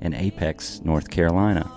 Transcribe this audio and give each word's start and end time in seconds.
in 0.00 0.14
Apex, 0.14 0.80
North 0.84 1.10
Carolina. 1.10 1.70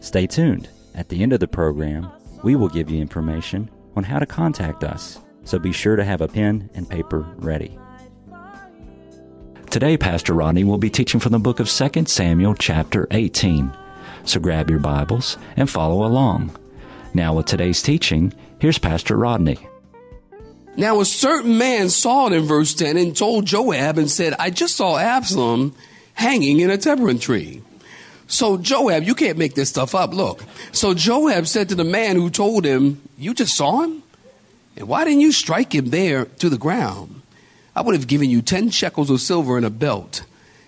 Stay 0.00 0.26
tuned. 0.26 0.68
At 0.94 1.08
the 1.08 1.22
end 1.22 1.32
of 1.32 1.40
the 1.40 1.48
program, 1.48 2.10
we 2.42 2.56
will 2.56 2.68
give 2.68 2.90
you 2.90 3.00
information 3.00 3.70
on 3.96 4.04
how 4.04 4.18
to 4.18 4.26
contact 4.26 4.84
us, 4.84 5.18
so 5.44 5.58
be 5.58 5.72
sure 5.72 5.96
to 5.96 6.04
have 6.04 6.20
a 6.20 6.28
pen 6.28 6.70
and 6.74 6.88
paper 6.88 7.26
ready. 7.36 7.78
Today, 9.70 9.96
Pastor 9.96 10.32
Rodney 10.32 10.64
will 10.64 10.78
be 10.78 10.88
teaching 10.88 11.20
from 11.20 11.32
the 11.32 11.38
book 11.38 11.60
of 11.60 11.68
2 11.68 12.06
Samuel, 12.06 12.54
chapter 12.54 13.06
18. 13.10 13.70
So 14.24 14.40
grab 14.40 14.70
your 14.70 14.78
Bibles 14.78 15.36
and 15.56 15.68
follow 15.68 16.06
along. 16.06 16.56
Now, 17.12 17.34
with 17.34 17.46
today's 17.46 17.82
teaching, 17.82 18.32
here's 18.58 18.78
Pastor 18.78 19.16
Rodney. 19.16 19.58
Now, 20.76 21.00
a 21.00 21.04
certain 21.04 21.58
man 21.58 21.88
saw 21.88 22.26
it 22.26 22.32
in 22.32 22.44
verse 22.44 22.74
10 22.74 22.96
and 22.96 23.16
told 23.16 23.46
Joab 23.46 23.98
and 23.98 24.10
said, 24.10 24.34
I 24.38 24.50
just 24.50 24.76
saw 24.76 24.98
Absalom 24.98 25.74
hanging 26.16 26.58
in 26.60 26.70
a 26.70 26.76
terebinth 26.76 27.20
tree. 27.22 27.62
So 28.26 28.56
Joab, 28.58 29.04
you 29.04 29.14
can't 29.14 29.38
make 29.38 29.54
this 29.54 29.68
stuff 29.68 29.94
up. 29.94 30.12
Look. 30.12 30.42
So 30.72 30.94
Joab 30.94 31.46
said 31.46 31.68
to 31.68 31.74
the 31.76 31.84
man 31.84 32.16
who 32.16 32.28
told 32.28 32.64
him, 32.64 33.00
You 33.16 33.34
just 33.34 33.56
saw 33.56 33.82
him? 33.82 34.02
And 34.76 34.88
why 34.88 35.04
didn't 35.04 35.20
you 35.20 35.32
strike 35.32 35.74
him 35.74 35.90
there 35.90 36.24
to 36.24 36.48
the 36.48 36.58
ground? 36.58 37.22
I 37.74 37.82
would 37.82 37.94
have 37.94 38.08
given 38.08 38.30
you 38.30 38.42
10 38.42 38.70
shekels 38.70 39.10
of 39.10 39.20
silver 39.20 39.56
and 39.56 39.64
a 39.64 39.70
belt. 39.70 40.24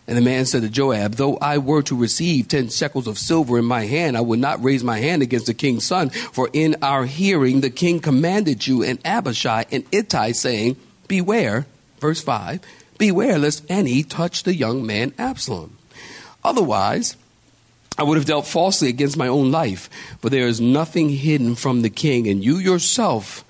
And 0.06 0.16
the 0.16 0.22
man 0.22 0.46
said 0.46 0.62
to 0.62 0.70
Joab, 0.70 1.14
Though 1.14 1.36
I 1.36 1.58
were 1.58 1.82
to 1.82 1.96
receive 1.96 2.48
10 2.48 2.70
shekels 2.70 3.06
of 3.06 3.18
silver 3.18 3.58
in 3.58 3.64
my 3.66 3.84
hand, 3.84 4.16
I 4.16 4.22
would 4.22 4.38
not 4.38 4.62
raise 4.62 4.82
my 4.82 4.98
hand 4.98 5.20
against 5.20 5.46
the 5.46 5.54
king's 5.54 5.84
son. 5.84 6.10
For 6.10 6.48
in 6.52 6.76
our 6.80 7.04
hearing 7.04 7.60
the 7.60 7.70
king 7.70 8.00
commanded 8.00 8.66
you 8.66 8.82
and 8.82 8.98
Abishai 9.04 9.66
and 9.70 9.84
Ittai, 9.92 10.32
saying, 10.32 10.76
Beware, 11.08 11.66
verse 12.00 12.22
5, 12.22 12.60
beware 12.98 13.38
lest 13.38 13.64
any 13.68 14.02
touch 14.02 14.42
the 14.42 14.54
young 14.54 14.84
man 14.84 15.12
Absalom. 15.18 15.78
Otherwise, 16.44 17.16
I 17.96 18.04
would 18.04 18.16
have 18.16 18.26
dealt 18.26 18.46
falsely 18.46 18.88
against 18.88 19.16
my 19.16 19.26
own 19.26 19.50
life, 19.50 19.90
for 20.20 20.30
there 20.30 20.46
is 20.46 20.60
nothing 20.60 21.08
hidden 21.08 21.56
from 21.56 21.82
the 21.82 21.90
king, 21.90 22.28
and 22.28 22.44
you 22.44 22.58
yourself 22.58 23.44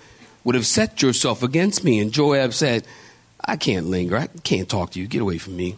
would 0.45 0.55
have 0.55 0.67
set 0.67 1.03
yourself 1.03 1.43
against 1.43 1.85
me. 1.85 1.99
And 1.99 2.13
Joab 2.13 2.55
said, 2.55 2.87
I 3.45 3.57
can't 3.57 3.87
linger. 3.87 4.17
I 4.17 4.29
can't 4.45 4.69
talk 4.69 4.93
to 4.93 5.01
you. 5.01 5.07
Get 5.07 5.21
away 5.21 5.37
from 5.37 5.57
me. 5.57 5.77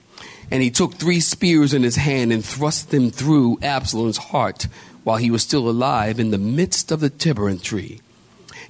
And 0.51 0.63
he 0.63 0.71
took 0.71 0.95
three 0.95 1.21
spears 1.21 1.75
in 1.75 1.83
his 1.83 1.97
hand 1.97 2.33
and 2.33 2.45
thrust 2.45 2.91
them 2.91 3.11
through 3.11 3.59
Absalom's 3.63 4.19
heart 4.19 4.69
while 5.03 5.17
he 5.17 5.31
was 5.31 5.43
still 5.43 5.69
alive 5.69 6.21
in 6.21 6.31
the 6.31 6.39
midst 6.39 6.93
of 6.93 7.01
the 7.01 7.11
terebinth 7.11 7.63
tree. 7.63 8.01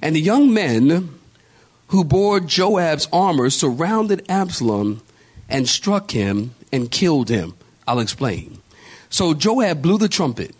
And 0.01 0.15
the 0.15 0.21
young 0.21 0.53
men 0.53 1.20
who 1.91 2.03
bore 2.03 2.39
Joab's 2.39 3.07
armor 3.11 3.49
surrounded 3.49 4.25
Absalom 4.29 5.01
and 5.49 5.67
struck 5.67 6.11
him 6.11 6.55
and 6.71 6.89
killed 6.89 7.29
him. 7.29 7.53
I'll 7.85 7.99
explain. 7.99 8.59
So 9.09 9.33
Joab 9.33 9.81
blew 9.81 9.97
the 9.97 10.07
trumpet, 10.07 10.55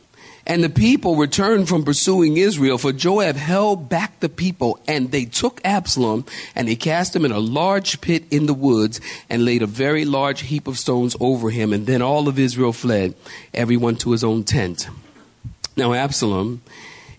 and 0.45 0.61
the 0.61 0.69
people 0.69 1.15
returned 1.15 1.69
from 1.69 1.85
pursuing 1.85 2.35
Israel, 2.35 2.77
for 2.77 2.91
Joab 2.91 3.37
held 3.37 3.87
back 3.87 4.19
the 4.19 4.27
people, 4.27 4.77
and 4.89 5.11
they 5.11 5.23
took 5.23 5.61
Absalom, 5.63 6.25
and 6.53 6.67
they 6.67 6.75
cast 6.75 7.15
him 7.15 7.23
in 7.23 7.31
a 7.31 7.39
large 7.39 8.01
pit 8.01 8.25
in 8.29 8.45
the 8.45 8.53
woods, 8.53 8.99
and 9.29 9.45
laid 9.45 9.61
a 9.61 9.67
very 9.67 10.03
large 10.03 10.41
heap 10.41 10.67
of 10.67 10.77
stones 10.77 11.15
over 11.21 11.49
him, 11.49 11.71
and 11.71 11.87
then 11.87 12.01
all 12.01 12.27
of 12.27 12.37
Israel 12.37 12.73
fled, 12.73 13.15
everyone 13.53 13.95
to 13.97 14.11
his 14.11 14.23
own 14.23 14.43
tent. 14.43 14.89
Now 15.77 15.93
Absalom, 15.93 16.61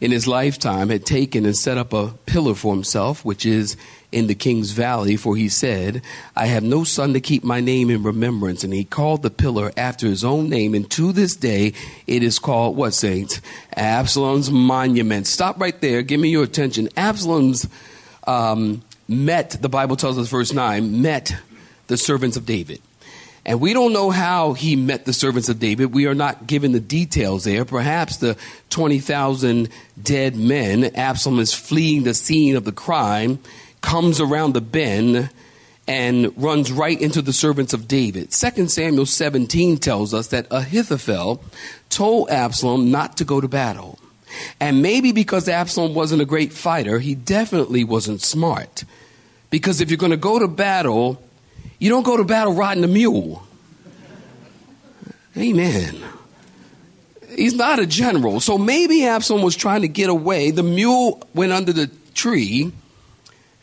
in 0.02 0.10
his 0.10 0.26
lifetime, 0.26 0.90
had 0.90 1.06
taken 1.06 1.46
and 1.46 1.56
set 1.56 1.78
up 1.78 1.94
a 1.94 2.08
pillar 2.26 2.54
for 2.54 2.74
himself, 2.74 3.24
which 3.24 3.46
is 3.46 3.76
in 4.12 4.26
the 4.26 4.34
king's 4.34 4.70
valley, 4.72 5.16
for 5.16 5.34
he 5.34 5.48
said, 5.48 6.02
I 6.36 6.46
have 6.46 6.62
no 6.62 6.84
son 6.84 7.14
to 7.14 7.20
keep 7.20 7.42
my 7.42 7.60
name 7.60 7.90
in 7.90 8.02
remembrance. 8.02 8.62
And 8.62 8.72
he 8.72 8.84
called 8.84 9.22
the 9.22 9.30
pillar 9.30 9.72
after 9.76 10.06
his 10.06 10.22
own 10.22 10.48
name. 10.48 10.74
And 10.74 10.88
to 10.92 11.12
this 11.12 11.34
day, 11.34 11.72
it 12.06 12.22
is 12.22 12.38
called, 12.38 12.76
what, 12.76 12.94
saints? 12.94 13.40
Absalom's 13.74 14.50
monument. 14.50 15.26
Stop 15.26 15.58
right 15.58 15.78
there. 15.80 16.02
Give 16.02 16.20
me 16.20 16.28
your 16.28 16.44
attention. 16.44 16.90
Absalom's 16.96 17.66
um, 18.26 18.82
met, 19.08 19.50
the 19.60 19.70
Bible 19.70 19.96
tells 19.96 20.18
us, 20.18 20.28
verse 20.28 20.52
9, 20.52 21.00
met 21.00 21.34
the 21.86 21.96
servants 21.96 22.36
of 22.36 22.46
David. 22.46 22.80
And 23.44 23.60
we 23.60 23.72
don't 23.72 23.92
know 23.92 24.10
how 24.10 24.52
he 24.52 24.76
met 24.76 25.04
the 25.04 25.12
servants 25.12 25.48
of 25.48 25.58
David. 25.58 25.92
We 25.92 26.06
are 26.06 26.14
not 26.14 26.46
given 26.46 26.70
the 26.70 26.80
details 26.80 27.42
there. 27.42 27.64
Perhaps 27.64 28.18
the 28.18 28.36
20,000 28.70 29.68
dead 30.00 30.36
men, 30.36 30.84
Absalom 30.94 31.40
is 31.40 31.52
fleeing 31.52 32.04
the 32.04 32.14
scene 32.14 32.54
of 32.54 32.64
the 32.64 32.72
crime 32.72 33.40
comes 33.82 34.20
around 34.20 34.54
the 34.54 34.60
bend 34.62 35.30
and 35.86 36.32
runs 36.42 36.72
right 36.72 37.00
into 37.00 37.20
the 37.20 37.32
servants 37.32 37.74
of 37.74 37.88
David. 37.88 38.30
2 38.30 38.68
Samuel 38.68 39.04
17 39.04 39.76
tells 39.78 40.14
us 40.14 40.28
that 40.28 40.46
Ahithophel 40.50 41.44
told 41.90 42.30
Absalom 42.30 42.90
not 42.90 43.16
to 43.18 43.24
go 43.24 43.40
to 43.40 43.48
battle. 43.48 43.98
And 44.60 44.80
maybe 44.80 45.12
because 45.12 45.48
Absalom 45.48 45.94
wasn't 45.94 46.22
a 46.22 46.24
great 46.24 46.52
fighter, 46.52 46.98
he 46.98 47.14
definitely 47.14 47.84
wasn't 47.84 48.22
smart. 48.22 48.84
Because 49.50 49.80
if 49.80 49.90
you're 49.90 49.98
going 49.98 50.12
to 50.12 50.16
go 50.16 50.38
to 50.38 50.48
battle, 50.48 51.22
you 51.78 51.90
don't 51.90 52.04
go 52.04 52.16
to 52.16 52.24
battle 52.24 52.54
riding 52.54 52.84
a 52.84 52.88
mule. 52.88 53.46
Amen. 55.36 56.02
He's 57.36 57.54
not 57.54 57.78
a 57.78 57.86
general. 57.86 58.40
So 58.40 58.56
maybe 58.56 59.04
Absalom 59.04 59.42
was 59.42 59.56
trying 59.56 59.82
to 59.82 59.88
get 59.88 60.08
away. 60.08 60.50
The 60.50 60.62
mule 60.62 61.22
went 61.34 61.52
under 61.52 61.72
the 61.72 61.90
tree 62.14 62.72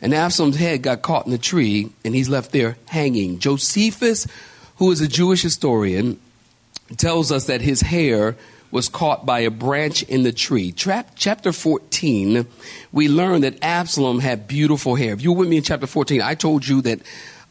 and 0.02 0.14
Absalom's 0.14 0.56
head 0.56 0.82
got 0.82 1.02
caught 1.02 1.26
in 1.26 1.32
the 1.32 1.38
tree, 1.38 1.90
and 2.04 2.14
he's 2.14 2.28
left 2.28 2.52
there 2.52 2.76
hanging. 2.86 3.38
Josephus, 3.38 4.26
who 4.76 4.90
is 4.90 5.00
a 5.00 5.08
Jewish 5.08 5.42
historian, 5.42 6.18
tells 6.96 7.30
us 7.30 7.46
that 7.46 7.60
his 7.60 7.82
hair 7.82 8.36
was 8.70 8.88
caught 8.88 9.26
by 9.26 9.40
a 9.40 9.50
branch 9.50 10.02
in 10.04 10.22
the 10.22 10.32
tree. 10.32 10.72
chapter 10.72 11.52
14, 11.52 12.46
we 12.92 13.08
learn 13.08 13.40
that 13.42 13.62
Absalom 13.62 14.20
had 14.20 14.46
beautiful 14.46 14.94
hair. 14.94 15.12
If 15.12 15.22
you 15.22 15.32
were 15.32 15.40
with 15.40 15.48
me 15.48 15.56
in 15.56 15.62
chapter 15.62 15.86
14, 15.86 16.22
I 16.22 16.34
told 16.34 16.66
you 16.66 16.80
that 16.82 17.00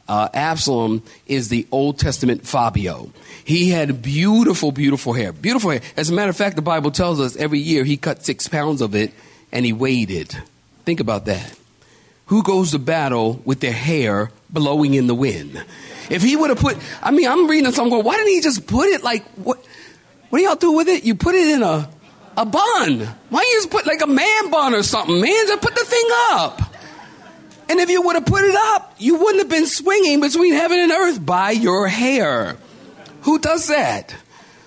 uh, 0.08 0.30
Absalom 0.34 1.04
is 1.28 1.50
the 1.50 1.68
Old 1.72 2.00
Testament 2.00 2.48
Fabio. 2.48 3.12
He 3.44 3.70
had 3.70 4.02
beautiful, 4.02 4.72
beautiful 4.72 5.14
hair. 5.14 5.34
Beautiful 5.34 5.72
hair. 5.72 5.82
As 5.98 6.09
a 6.09 6.14
matter 6.14 6.30
of 6.30 6.38
fact, 6.38 6.56
the 6.56 6.62
Bible 6.62 6.90
tells 6.90 7.20
us 7.20 7.36
every 7.36 7.59
year 7.59 7.84
he 7.84 7.98
cut 7.98 8.26
six 8.26 8.48
pounds 8.48 8.82
of 8.82 8.96
it 8.96 9.14
and 9.52 9.66
he 9.66 9.74
weighed 9.74 10.09
it. 10.09 10.36
Think 10.86 11.00
about 11.00 11.26
that 11.26 11.59
who 12.29 12.44
goes 12.44 12.72
to 12.72 12.79
battle 12.79 13.41
with 13.44 13.59
their 13.59 13.73
hair 13.73 14.31
blowing 14.51 14.94
in 14.94 15.07
the 15.07 15.16
wind? 15.16 15.63
If 16.12 16.22
he 16.22 16.35
would 16.35 16.51
have 16.51 16.59
put, 16.59 16.78
I 17.01 17.09
mean, 17.09 17.28
I'm 17.28 17.47
reading 17.47 17.66
this, 17.66 17.79
I'm 17.79 17.90
going, 17.90 18.06
why 18.06 18.17
didn't 18.17 18.34
he 18.34 18.41
just 18.41 18.67
put 18.67 18.88
it 18.88 19.03
like, 19.03 19.25
what, 19.31 19.57
what 20.29 20.38
do 20.38 20.45
y'all 20.45 20.56
do 20.56 20.72
with 20.72 20.88
it? 20.88 21.03
You 21.03 21.16
put 21.16 21.34
it 21.34 21.47
in 21.47 21.63
a, 21.63 21.90
a 22.38 22.45
bun. 22.45 23.09
Why 23.29 23.41
you 23.41 23.57
just 23.57 23.72
put 23.72 23.88
like 23.88 24.01
a 24.01 24.07
man 24.07 24.51
bun 24.51 24.75
or 24.75 24.84
something, 24.84 25.19
man? 25.19 25.47
Just 25.47 25.62
put 25.62 25.73
the 25.73 25.84
thing 25.84 26.07
up. 26.31 26.62
And 27.67 27.79
if 27.79 27.90
you 27.90 28.01
would 28.03 28.16
have 28.16 28.25
put 28.25 28.44
it 28.44 28.56
up, 28.56 28.96
you 29.00 29.17
wouldn't 29.17 29.40
have 29.40 29.50
been 29.50 29.67
swinging 29.67 30.22
between 30.22 30.53
heaven 30.53 30.79
and 30.79 30.91
earth 30.91 31.23
by 31.25 31.51
your 31.51 31.88
hair. 31.88 32.57
Who 33.22 33.40
does 33.40 33.67
that? 33.67 34.16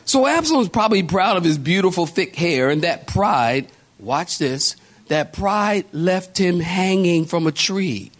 So 0.04 0.26
Absalom's 0.26 0.68
probably 0.68 1.04
proud 1.04 1.36
of 1.36 1.44
his 1.44 1.58
beautiful 1.58 2.06
thick 2.06 2.34
hair 2.34 2.70
and 2.70 2.82
that 2.82 3.06
pride, 3.06 3.68
watch 4.00 4.38
this, 4.38 4.74
that 5.08 5.32
pride 5.32 5.86
left 5.92 6.38
him 6.38 6.60
hanging 6.60 7.24
from 7.24 7.46
a 7.46 7.52
tree. 7.52 8.10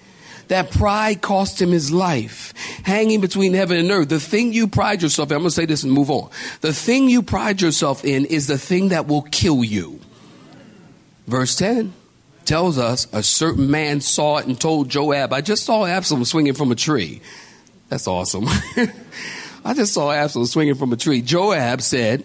That 0.49 0.71
pride 0.71 1.23
cost 1.23 1.63
him 1.63 1.71
his 1.71 1.91
life, 1.91 2.53
hanging 2.85 3.21
between 3.21 3.55
heaven 3.55 3.79
and 3.79 3.91
earth. 3.91 4.11
The 4.11 4.21
thing 4.21 4.53
you 4.53 4.69
pride 4.69 5.01
yourself 5.01 5.31
in, 5.31 5.37
I'm 5.37 5.43
going 5.43 5.51
to 5.51 5.55
say 5.55 5.65
this 5.65 5.83
and 5.83 5.93
move 5.93 6.11
on. 6.11 6.31
The 6.61 6.75
thing 6.75 7.09
you 7.09 7.23
pride 7.23 7.63
yourself 7.63 8.05
in 8.05 8.27
is 8.27 8.49
the 8.49 8.59
thing 8.59 8.89
that 8.89 9.07
will 9.07 9.23
kill 9.23 9.65
you. 9.65 10.01
Verse 11.27 11.57
10 11.57 11.95
tells 12.45 12.77
us 12.77 13.07
a 13.13 13.23
certain 13.23 13.71
man 13.71 14.01
saw 14.01 14.39
it 14.39 14.47
and 14.47 14.61
told 14.61 14.89
Joab, 14.89 15.33
I 15.33 15.41
just 15.41 15.65
saw 15.65 15.87
Absalom 15.87 16.25
swinging 16.25 16.55
from 16.55 16.73
a 16.73 16.75
tree. 16.75 17.23
That's 17.89 18.07
awesome. 18.07 18.47
I 19.65 19.75
just 19.75 19.95
saw 19.95 20.11
Absalom 20.11 20.47
swinging 20.47 20.75
from 20.75 20.93
a 20.93 20.97
tree. 20.97 21.23
Joab 21.23 21.81
said, 21.81 22.25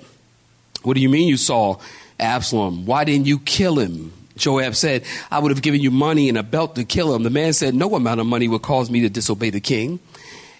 What 0.82 0.96
do 0.96 1.02
you 1.02 1.10
mean 1.10 1.28
you 1.28 1.38
saw 1.38 1.78
Absalom? 2.20 2.86
Why 2.86 3.04
didn't 3.04 3.28
you 3.28 3.40
kill 3.40 3.78
him? 3.78 4.12
Joab 4.38 4.76
said, 4.76 5.04
I 5.30 5.40
would 5.40 5.52
have 5.52 5.62
given 5.62 5.82
you 5.82 5.92
money 5.92 6.30
and 6.30 6.38
a 6.38 6.44
belt 6.44 6.76
to 6.76 6.84
kill 6.84 7.14
him. 7.14 7.24
The 7.24 7.30
man 7.30 7.54
said, 7.54 7.74
No 7.74 7.96
amount 7.96 8.20
of 8.20 8.28
money 8.28 8.48
would 8.48 8.62
cause 8.62 8.90
me 8.90 9.02
to 9.02 9.10
disobey 9.10 9.50
the 9.50 9.60
king. 9.60 10.00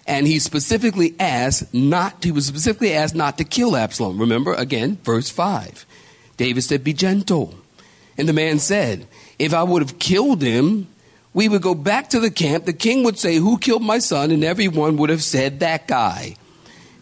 And 0.06 0.26
he 0.26 0.38
specifically 0.38 1.14
asked 1.20 1.74
not, 1.74 2.24
he 2.24 2.32
was 2.32 2.46
specifically 2.46 2.94
asked 2.94 3.14
not 3.14 3.36
to 3.38 3.44
kill 3.44 3.76
Absalom. 3.76 4.18
Remember, 4.18 4.54
again, 4.54 4.96
verse 5.04 5.28
5. 5.28 5.84
David 6.38 6.62
said, 6.62 6.82
Be 6.82 6.94
gentle. 6.94 7.54
And 8.16 8.26
the 8.26 8.32
man 8.32 8.58
said, 8.58 9.06
If 9.38 9.52
I 9.52 9.62
would 9.62 9.82
have 9.82 9.98
killed 9.98 10.40
him, 10.40 10.88
we 11.34 11.48
would 11.48 11.60
go 11.60 11.74
back 11.74 12.08
to 12.10 12.20
the 12.20 12.30
camp. 12.30 12.64
The 12.64 12.72
king 12.72 13.04
would 13.04 13.18
say, 13.18 13.36
Who 13.36 13.58
killed 13.58 13.82
my 13.82 13.98
son? 13.98 14.30
And 14.30 14.42
everyone 14.42 14.96
would 14.96 15.10
have 15.10 15.22
said, 15.22 15.60
That 15.60 15.86
guy. 15.86 16.36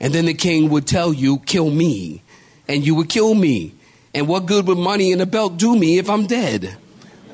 And 0.01 0.13
then 0.13 0.27
the 0.27 0.35
king 0.35 0.69
would 0.71 0.89
tell 0.89 1.13
you, 1.13 1.39
Kill 1.39 1.71
me. 1.71 2.23
And 2.67 2.85
you 2.85 2.97
would 2.97 3.09
kill 3.09 3.35
me. 3.35 3.76
And 4.17 4.27
what 4.29 4.47
good 4.47 4.67
would 4.67 4.79
money 4.79 5.13
and 5.13 5.21
a 5.21 5.27
belt 5.27 5.59
do 5.59 5.77
me 5.77 5.99
if 5.99 6.09
I'm 6.09 6.27
dead? 6.27 6.75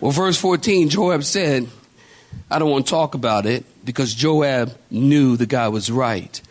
Well, 0.00 0.11
verse 0.11 0.37
14, 0.37 0.88
Joab 0.88 1.23
said, 1.23 1.69
I 2.50 2.58
don't 2.58 2.70
want 2.70 2.87
to 2.87 2.90
talk 2.90 3.14
about 3.14 3.46
it 3.46 3.64
because 3.84 4.12
Joab 4.12 4.76
knew 4.90 5.37
the 5.37 5.46
guy 5.46 5.69
was 5.69 5.93
right. 5.93 6.43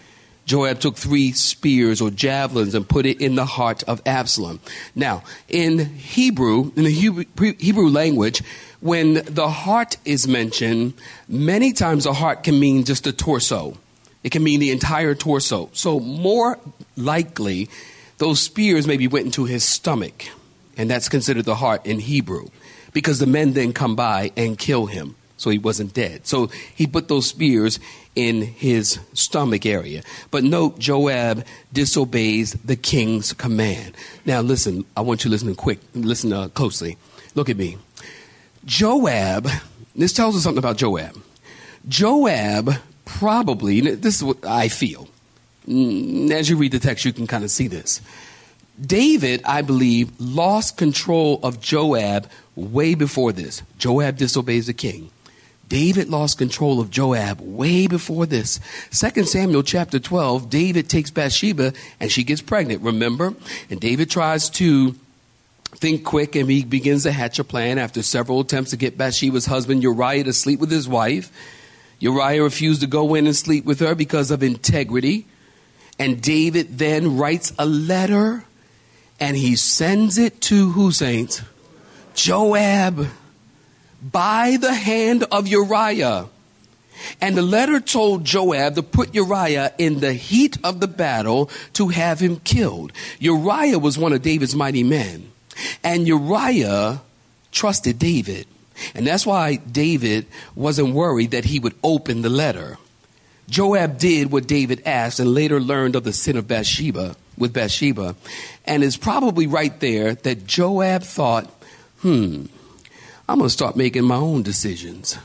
Joab 0.46 0.80
took 0.80 0.96
three 0.96 1.34
spears 1.34 2.00
or 2.00 2.12
javelins 2.12 2.76
and 2.76 2.88
put 2.88 3.06
it 3.06 3.20
in 3.20 3.36
the 3.36 3.44
heart 3.44 3.84
of 3.84 4.02
Absalom. 4.06 4.62
Now, 4.96 5.24
in 5.50 5.80
Hebrew, 5.80 6.72
in 6.78 6.86
the 6.86 6.92
Hebrew, 6.92 7.26
Hebrew 7.60 7.90
language, 7.90 8.42
when 8.80 9.16
the 9.26 9.50
heart 9.50 9.98
is 10.06 10.30
mentioned, 10.30 10.94
many 11.28 11.74
times 11.74 12.06
the 12.06 12.14
heart 12.14 12.44
can 12.44 12.58
mean 12.58 12.86
just 12.86 13.04
the 13.04 13.12
torso. 13.12 13.78
It 14.24 14.32
can 14.32 14.44
mean 14.44 14.62
the 14.62 14.72
entire 14.72 15.14
torso. 15.14 15.70
So, 15.74 16.00
more 16.00 16.58
likely, 16.96 17.70
those 18.22 18.40
spears 18.40 18.86
maybe 18.86 19.08
went 19.08 19.26
into 19.26 19.46
his 19.46 19.64
stomach, 19.64 20.28
and 20.78 20.88
that's 20.88 21.10
considered 21.10 21.44
the 21.44 21.56
heart 21.56 21.84
in 21.88 21.98
Hebrew, 21.98 22.50
because 22.94 23.18
the 23.18 23.26
men 23.26 23.54
then 23.54 23.74
come 23.74 23.96
by 23.96 24.32
and 24.38 24.60
kill 24.60 24.86
him 24.86 25.16
so 25.38 25.50
he 25.50 25.58
wasn't 25.58 25.96
dead. 25.96 26.28
So 26.28 26.52
he 26.76 26.86
put 26.86 27.08
those 27.08 27.26
spears 27.26 27.80
in 28.16 28.44
his 28.44 29.00
stomach 29.14 29.66
area. 29.66 30.04
But 30.30 30.44
note, 30.44 30.78
Joab 30.78 31.44
disobeys 31.74 32.54
the 32.54 32.76
king's 32.76 33.34
command. 33.34 33.98
Now, 34.24 34.42
listen, 34.42 34.86
I 34.96 35.02
want 35.02 35.24
you 35.24 35.30
to 35.30 35.32
listen 35.32 35.56
quick, 35.56 35.80
listen 35.96 36.32
uh, 36.32 36.50
closely. 36.50 36.98
Look 37.34 37.50
at 37.50 37.58
me. 37.58 37.80
Joab, 38.66 39.48
this 39.96 40.14
tells 40.14 40.36
us 40.36 40.44
something 40.44 40.60
about 40.60 40.78
Joab. 40.78 41.20
Joab 41.88 42.76
probably, 43.04 43.82
this 43.82 44.18
is 44.18 44.24
what 44.24 44.46
I 44.46 44.68
feel. 44.68 45.08
Mm, 45.68 46.32
as 46.32 46.50
you 46.50 46.58
read 46.58 46.72
the 46.72 46.80
text, 46.80 47.06
you 47.06 47.14
can 47.14 47.28
kind 47.28 47.44
of 47.44 47.52
see 47.52 47.68
this. 47.68 48.02
David, 48.80 49.42
I 49.46 49.62
believe, 49.62 50.12
lost 50.20 50.78
control 50.78 51.40
of 51.44 51.62
Joab 51.62 52.30
way 52.56 52.96
before 52.96 53.32
this. 53.32 53.62
Joab 53.78 54.18
disobeys 54.18 54.68
the 54.68 54.74
king. 54.74 55.12
David 55.68 56.10
lost 56.10 56.38
control 56.38 56.82
of 56.82 56.90
Joab 56.90 57.40
way 57.40 57.88
before 57.88 58.26
this. 58.26 58.60
2 58.92 59.24
Samuel 59.24 59.64
chapter 59.64 60.00
12, 60.00 60.50
David 60.50 60.90
takes 60.90 61.12
Bathsheba 61.12 61.72
and 62.00 62.12
she 62.12 62.26
gets 62.26 62.42
pregnant, 62.42 62.82
remember? 62.82 63.34
And 63.70 63.80
David 63.80 64.10
tries 64.10 64.50
to 64.52 64.96
think 65.76 66.04
quick 66.04 66.36
and 66.36 66.52
he 66.52 66.66
begins 66.66 67.04
to 67.04 67.12
hatch 67.14 67.40
a 67.40 67.46
plan 67.46 67.78
after 67.78 68.04
several 68.04 68.42
attempts 68.42 68.72
to 68.72 68.78
get 68.78 68.98
Bathsheba's 68.98 69.46
husband 69.46 69.82
Uriah 69.82 70.26
to 70.26 70.34
sleep 70.34 70.60
with 70.60 70.72
his 70.72 70.90
wife. 70.90 71.32
Uriah 72.00 72.44
refused 72.44 72.82
to 72.82 72.88
go 72.88 73.16
in 73.16 73.26
and 73.26 73.36
sleep 73.36 73.64
with 73.64 73.80
her 73.80 73.96
because 73.96 74.30
of 74.30 74.44
integrity. 74.44 75.26
And 76.02 76.20
David 76.20 76.80
then 76.80 77.16
writes 77.16 77.54
a 77.60 77.66
letter 77.68 78.44
and 79.20 79.38
he 79.38 79.56
sends 79.56 80.18
it 80.18 80.42
to 80.42 80.72
who, 80.72 80.92
saints? 80.92 81.44
Joab 82.16 83.06
by 84.02 84.58
the 84.60 84.74
hand 84.74 85.26
of 85.32 85.48
Uriah. 85.48 86.26
And 87.22 87.38
the 87.38 87.44
letter 87.44 87.80
told 87.80 88.26
Joab 88.26 88.74
to 88.76 88.82
put 88.82 89.14
Uriah 89.14 89.74
in 89.78 90.00
the 90.00 90.14
heat 90.14 90.58
of 90.64 90.80
the 90.80 90.88
battle 90.88 91.52
to 91.74 91.90
have 91.90 92.20
him 92.20 92.38
killed. 92.38 92.94
Uriah 93.20 93.78
was 93.78 93.96
one 93.96 94.12
of 94.12 94.24
David's 94.24 94.56
mighty 94.56 94.84
men. 94.84 95.32
And 95.84 96.08
Uriah 96.08 97.04
trusted 97.52 98.00
David. 98.00 98.48
And 98.96 99.06
that's 99.06 99.28
why 99.28 99.58
David 99.58 100.26
wasn't 100.56 100.96
worried 100.96 101.30
that 101.30 101.46
he 101.46 101.60
would 101.60 101.76
open 101.84 102.24
the 102.24 102.30
letter. 102.30 102.80
Joab 103.50 103.98
did 103.98 104.32
what 104.32 104.48
David 104.48 104.82
asked 104.86 105.20
and 105.20 105.34
later 105.34 105.60
learned 105.60 105.96
of 105.96 106.04
the 106.04 106.14
sin 106.14 106.38
of 106.38 106.48
Bathsheba 106.48 107.16
with 107.38 107.54
Bathsheba. 107.54 108.16
And 108.66 108.84
it's 108.84 108.98
probably 108.98 109.48
right 109.48 109.78
there 109.80 110.16
that 110.16 110.46
Joab 110.46 111.04
thought, 111.04 111.50
hmm, 112.02 112.46
I'm 113.28 113.38
going 113.38 113.48
to 113.48 113.50
start 113.50 113.76
making 113.76 114.04
my 114.04 114.16
own 114.16 114.44
decisions. 114.44 115.18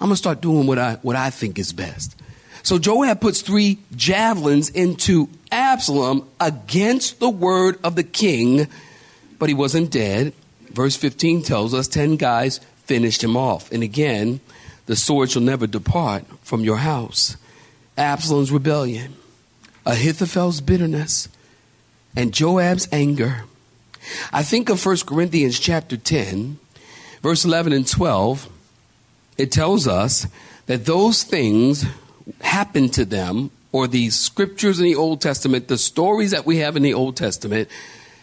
I'm 0.00 0.08
going 0.08 0.12
to 0.12 0.16
start 0.16 0.40
doing 0.40 0.66
what 0.66 0.78
I, 0.78 0.94
what 1.02 1.16
I 1.16 1.30
think 1.30 1.58
is 1.58 1.72
best. 1.72 2.14
So 2.62 2.78
Joab 2.78 3.20
puts 3.20 3.40
three 3.40 3.78
javelins 3.96 4.68
into 4.70 5.28
Absalom 5.50 6.28
against 6.40 7.20
the 7.20 7.30
word 7.30 7.78
of 7.82 7.96
the 7.96 8.02
king, 8.02 8.66
but 9.38 9.48
he 9.48 9.54
wasn't 9.54 9.90
dead. 9.90 10.32
Verse 10.70 10.96
15 10.96 11.42
tells 11.42 11.72
us 11.74 11.88
10 11.88 12.16
guys 12.16 12.60
finished 12.84 13.24
him 13.24 13.36
off. 13.36 13.72
And 13.72 13.82
again, 13.82 14.40
the 14.86 14.96
sword 14.96 15.30
shall 15.30 15.42
never 15.42 15.66
depart 15.66 16.24
from 16.42 16.62
your 16.62 16.78
house. 16.78 17.36
Absalom's 17.98 18.52
rebellion, 18.52 19.14
Ahithophel's 19.84 20.60
bitterness, 20.60 21.28
and 22.16 22.32
Joab's 22.32 22.88
anger. 22.92 23.44
I 24.32 24.42
think 24.42 24.68
of 24.68 24.84
1 24.84 24.98
Corinthians 25.06 25.58
chapter 25.58 25.96
10, 25.96 26.58
verse 27.22 27.44
11 27.44 27.72
and 27.72 27.86
12, 27.86 28.48
it 29.36 29.52
tells 29.52 29.86
us 29.86 30.26
that 30.66 30.86
those 30.86 31.22
things 31.22 31.84
happened 32.40 32.92
to 32.94 33.04
them, 33.04 33.50
or 33.72 33.86
the 33.86 34.10
scriptures 34.10 34.78
in 34.78 34.84
the 34.84 34.94
Old 34.94 35.20
Testament, 35.20 35.68
the 35.68 35.78
stories 35.78 36.30
that 36.30 36.46
we 36.46 36.58
have 36.58 36.76
in 36.76 36.82
the 36.82 36.94
Old 36.94 37.16
Testament, 37.16 37.68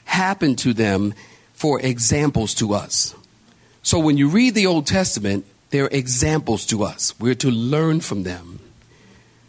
happened 0.06 0.58
to 0.60 0.74
them 0.74 1.14
for 1.54 1.80
examples 1.82 2.54
to 2.56 2.74
us. 2.74 3.16
So 3.84 4.00
when 4.00 4.18
you 4.18 4.30
read 4.30 4.56
the 4.56 4.66
Old 4.66 4.88
Testament, 4.88 5.46
they're 5.70 5.90
examples 5.92 6.66
to 6.68 6.84
us. 6.84 7.14
We're 7.20 7.36
to 7.36 7.52
learn 7.52 8.00
from 8.00 8.24
them. 8.24 8.60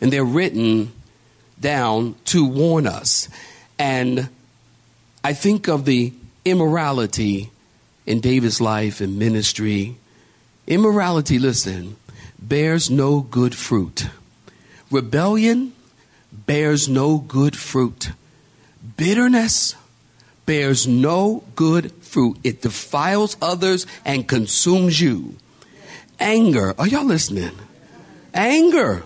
And 0.01 0.13
they're 0.13 0.25
written 0.25 0.93
down 1.61 2.15
to 2.27 2.47
warn 2.47 2.87
us. 2.87 3.29
And 3.79 4.29
I 5.25 5.33
think 5.33 5.69
of 5.69 5.85
the 5.85 6.13
immorality 6.45 7.51
in 8.05 8.21
David's 8.21 8.61
life 8.61 9.01
and 9.01 9.19
ministry. 9.19 9.97
Immorality, 10.67 11.39
listen, 11.39 11.97
bears 12.39 12.91
no 12.91 13.21
good 13.21 13.55
fruit. 13.55 14.09
Rebellion 14.91 15.73
bears 16.33 16.89
no 16.89 17.19
good 17.19 17.57
fruit. 17.57 18.11
Bitterness 18.97 19.75
bears 20.45 20.87
no 20.87 21.43
good 21.57 21.93
fruit. 21.95 22.39
It 22.45 22.63
defiles 22.63 23.37
others 23.43 23.87
and 24.05 24.29
consumes 24.29 25.01
you. 25.01 25.37
Anger, 26.21 26.75
are 26.79 26.87
y'all 26.87 27.05
listening? 27.05 27.51
Anger 28.33 29.03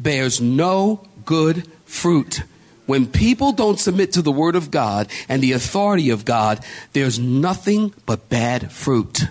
bears 0.00 0.40
no 0.40 1.06
good 1.24 1.66
fruit. 1.84 2.42
When 2.86 3.06
people 3.06 3.52
don't 3.52 3.80
submit 3.80 4.12
to 4.12 4.22
the 4.22 4.32
Word 4.32 4.54
of 4.54 4.70
God 4.70 5.08
and 5.28 5.42
the 5.42 5.52
authority 5.52 6.10
of 6.10 6.24
God, 6.24 6.64
there's 6.92 7.18
nothing 7.18 7.92
but 8.06 8.28
bad 8.28 8.70
fruit. 8.70 9.24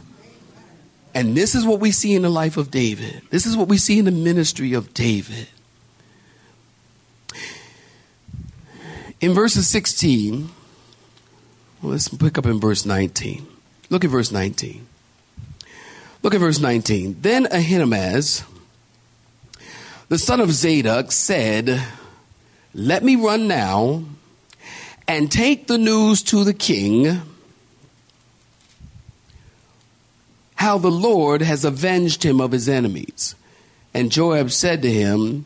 And 1.14 1.36
this 1.36 1.56
is 1.56 1.66
what 1.66 1.80
we 1.80 1.92
see 1.92 2.14
in 2.14 2.24
the 2.24 2.30
life 2.30 2.58
of 2.58 2.70
David. 2.70 3.22
This 3.30 3.46
is 3.46 3.56
what 3.56 3.70
we 3.70 3.78
see 3.78 3.98
in 3.98 4.06
the 4.06 4.12
ministry 4.12 4.74
of 4.74 4.94
David. 4.94 5.48
In 9.22 9.34
verses 9.34 9.68
16, 9.70 10.50
well, 11.82 11.94
let's 11.94 12.10
pick 12.10 12.38
up 12.38 12.46
in 12.46 12.60
verse 12.60 12.86
19. 12.86 13.48
Look 13.90 14.04
at 14.04 14.10
verse 14.10 14.32
19. 14.32 14.86
Look 16.22 16.34
at 16.34 16.40
verse 16.40 16.60
19. 16.60 17.18
Then 17.22 17.48
Ahimaaz, 17.48 18.44
the 20.10 20.18
son 20.18 20.40
of 20.40 20.52
Zadok, 20.52 21.12
said, 21.12 21.82
let 22.74 23.04
me 23.04 23.16
run 23.16 23.48
now 23.48 24.04
and 25.08 25.32
take 25.32 25.68
the 25.68 25.78
news 25.78 26.22
to 26.24 26.44
the 26.44 26.54
king 26.54 27.22
how 30.56 30.78
the 30.78 30.92
Lord 30.92 31.42
has 31.42 31.64
avenged 31.64 32.24
him 32.24 32.42
of 32.42 32.52
his 32.52 32.68
enemies. 32.68 33.36
And 33.94 34.12
Joab 34.12 34.52
said 34.52 34.82
to 34.82 34.92
him, 34.92 35.46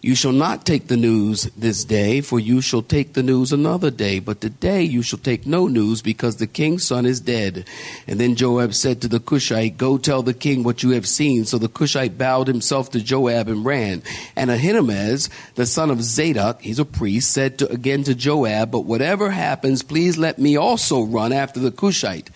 you 0.00 0.14
shall 0.14 0.32
not 0.32 0.64
take 0.64 0.86
the 0.86 0.96
news 0.96 1.44
this 1.56 1.82
day, 1.82 2.20
for 2.20 2.38
you 2.38 2.60
shall 2.60 2.82
take 2.82 3.14
the 3.14 3.22
news 3.22 3.52
another 3.52 3.90
day. 3.90 4.20
But 4.20 4.40
today 4.40 4.82
you 4.84 5.02
shall 5.02 5.18
take 5.18 5.44
no 5.44 5.66
news, 5.66 6.02
because 6.02 6.36
the 6.36 6.46
king's 6.46 6.84
son 6.84 7.04
is 7.04 7.18
dead. 7.18 7.66
And 8.06 8.20
then 8.20 8.36
Joab 8.36 8.74
said 8.74 9.00
to 9.00 9.08
the 9.08 9.18
Cushite, 9.18 9.76
Go 9.76 9.98
tell 9.98 10.22
the 10.22 10.34
king 10.34 10.62
what 10.62 10.84
you 10.84 10.90
have 10.90 11.08
seen. 11.08 11.44
So 11.44 11.58
the 11.58 11.68
Cushite 11.68 12.16
bowed 12.16 12.46
himself 12.46 12.92
to 12.92 13.00
Joab 13.00 13.48
and 13.48 13.64
ran. 13.64 14.02
And 14.36 14.52
Ahimaaz, 14.52 15.30
the 15.56 15.66
son 15.66 15.90
of 15.90 16.00
Zadok, 16.00 16.62
he's 16.62 16.78
a 16.78 16.84
priest, 16.84 17.32
said 17.32 17.58
to, 17.58 17.68
again 17.68 18.04
to 18.04 18.14
Joab, 18.14 18.70
But 18.70 18.84
whatever 18.84 19.30
happens, 19.30 19.82
please 19.82 20.16
let 20.16 20.38
me 20.38 20.56
also 20.56 21.02
run 21.02 21.32
after 21.32 21.58
the 21.58 21.72
Cushite. 21.72 22.30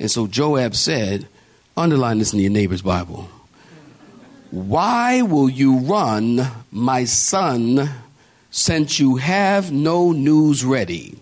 And 0.00 0.10
so 0.10 0.26
Joab 0.26 0.74
said, 0.74 1.28
Underline 1.76 2.18
this 2.18 2.32
in 2.32 2.40
your 2.40 2.50
neighbor's 2.50 2.82
Bible. 2.82 3.28
Why 4.54 5.22
will 5.22 5.50
you 5.50 5.78
run, 5.78 6.46
my 6.70 7.06
son, 7.06 7.90
since 8.52 9.00
you 9.00 9.16
have 9.16 9.72
no 9.72 10.12
news 10.12 10.64
ready? 10.64 11.18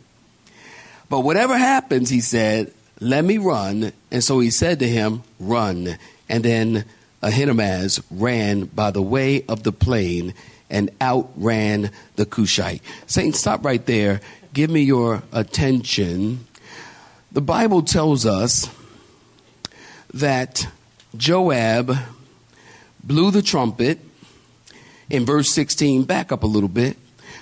But 1.09 1.21
whatever 1.21 1.57
happens, 1.57 2.11
he 2.11 2.21
said, 2.21 2.75
let 3.01 3.25
me 3.25 3.39
run. 3.39 3.93
And 4.11 4.23
so 4.23 4.39
he 4.39 4.51
said 4.51 4.81
to 4.81 4.87
him, 4.87 5.23
Run. 5.41 5.97
And 6.29 6.45
then 6.45 6.85
Ahimaaz 7.23 8.03
ran 8.11 8.67
by 8.67 8.91
the 8.91 9.01
way 9.01 9.47
of 9.47 9.63
the 9.63 9.73
plain 9.73 10.35
and 10.69 10.91
outran 11.01 11.91
the 12.17 12.27
Cushite. 12.27 12.83
Saints, 13.07 13.41
stop 13.41 13.65
right 13.65 13.85
there. 13.87 14.21
Give 14.53 14.69
me 14.69 14.83
your 14.83 15.23
attention. 15.33 16.47
The 17.33 17.41
Bible 17.41 17.81
tells 17.81 18.27
us 18.27 18.69
that 20.13 20.67
Joab 21.17 21.97
blew 23.05 23.31
the 23.31 23.43
trumpet 23.43 23.99
in 25.11 25.25
verse 25.25 25.51
16. 25.51 26.05
Back 26.05 26.33
up 26.33 26.43
a 26.43 26.47
little 26.47 26.69
bit. 26.69 26.97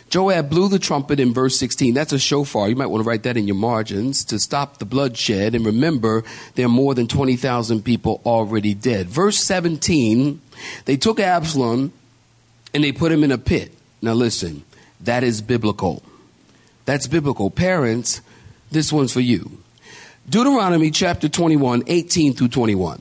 Joab 0.08 0.50
blew 0.50 0.68
the 0.68 0.80
trumpet 0.80 1.20
in 1.20 1.32
verse 1.32 1.56
16. 1.56 1.94
That's 1.94 2.12
a 2.12 2.18
shofar. 2.18 2.68
You 2.68 2.74
might 2.74 2.86
want 2.86 3.04
to 3.04 3.08
write 3.08 3.22
that 3.22 3.36
in 3.36 3.46
your 3.46 3.56
margins 3.56 4.24
to 4.24 4.40
stop 4.40 4.78
the 4.78 4.84
bloodshed. 4.84 5.54
And 5.54 5.64
remember, 5.64 6.24
there 6.56 6.66
are 6.66 6.68
more 6.68 6.94
than 6.94 7.06
20,000 7.06 7.84
people 7.84 8.20
already 8.26 8.74
dead. 8.74 9.08
Verse 9.08 9.38
17, 9.38 10.40
they 10.84 10.96
took 10.96 11.20
Absalom 11.20 11.92
and 12.74 12.82
they 12.82 12.90
put 12.90 13.12
him 13.12 13.22
in 13.22 13.30
a 13.30 13.38
pit. 13.38 13.72
Now 14.02 14.14
listen, 14.14 14.64
that 15.00 15.22
is 15.22 15.40
biblical. 15.42 16.02
That's 16.86 17.06
biblical. 17.06 17.48
Parents, 17.48 18.20
this 18.72 18.92
one's 18.92 19.12
for 19.12 19.20
you. 19.20 19.58
Deuteronomy 20.28 20.90
chapter 20.90 21.28
21, 21.28 21.84
18 21.86 22.34
through 22.34 22.48
21. 22.48 23.00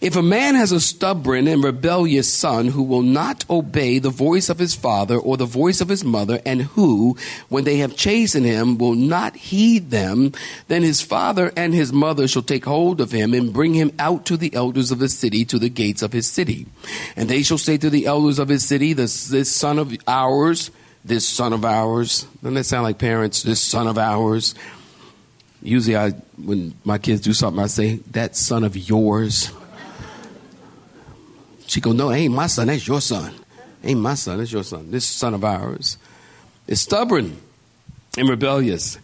If 0.00 0.16
a 0.16 0.22
man 0.22 0.54
has 0.54 0.72
a 0.72 0.80
stubborn 0.80 1.46
and 1.46 1.62
rebellious 1.62 2.32
son 2.32 2.68
who 2.68 2.82
will 2.82 3.02
not 3.02 3.44
obey 3.50 3.98
the 3.98 4.10
voice 4.10 4.48
of 4.48 4.58
his 4.58 4.74
father 4.74 5.16
or 5.16 5.36
the 5.36 5.46
voice 5.46 5.80
of 5.80 5.88
his 5.88 6.04
mother, 6.04 6.40
and 6.44 6.62
who, 6.62 7.16
when 7.48 7.64
they 7.64 7.78
have 7.78 7.96
chastened 7.96 8.46
him, 8.46 8.78
will 8.78 8.94
not 8.94 9.36
heed 9.36 9.90
them, 9.90 10.32
then 10.68 10.82
his 10.82 11.00
father 11.00 11.52
and 11.56 11.74
his 11.74 11.92
mother 11.92 12.28
shall 12.28 12.42
take 12.42 12.64
hold 12.64 13.00
of 13.00 13.12
him 13.12 13.34
and 13.34 13.52
bring 13.52 13.74
him 13.74 13.92
out 13.98 14.26
to 14.26 14.36
the 14.36 14.54
elders 14.54 14.90
of 14.90 14.98
the 14.98 15.08
city 15.08 15.44
to 15.44 15.58
the 15.58 15.68
gates 15.68 16.02
of 16.02 16.12
his 16.12 16.26
city. 16.26 16.66
And 17.16 17.28
they 17.28 17.42
shall 17.42 17.58
say 17.58 17.76
to 17.78 17.90
the 17.90 18.06
elders 18.06 18.38
of 18.38 18.48
his 18.48 18.64
city, 18.64 18.92
This, 18.92 19.28
this 19.28 19.50
son 19.50 19.78
of 19.78 19.96
ours, 20.06 20.70
this 21.04 21.26
son 21.26 21.52
of 21.52 21.64
ours, 21.64 22.26
doesn't 22.42 22.54
that 22.54 22.64
sound 22.64 22.82
like 22.84 22.98
parents? 22.98 23.42
This 23.42 23.60
son 23.60 23.86
of 23.86 23.98
ours. 23.98 24.54
Usually, 25.62 25.96
I 25.96 26.10
when 26.36 26.74
my 26.84 26.98
kids 26.98 27.20
do 27.22 27.32
something, 27.32 27.62
I 27.62 27.66
say, 27.66 28.00
"That 28.12 28.36
son 28.36 28.62
of 28.62 28.76
yours." 28.76 29.50
She 31.66 31.80
goes, 31.80 31.94
no, 31.94 32.12
ain't 32.12 32.34
my 32.34 32.46
son, 32.46 32.68
that's 32.68 32.86
your 32.86 33.00
son. 33.00 33.34
Ain't 33.82 34.00
my 34.00 34.14
son, 34.14 34.38
that's 34.38 34.52
your 34.52 34.64
son. 34.64 34.90
This 34.90 35.04
son 35.04 35.34
of 35.34 35.44
ours 35.44 35.98
is 36.66 36.80
stubborn 36.80 37.36
and 38.16 38.28
rebellious. 38.28 38.98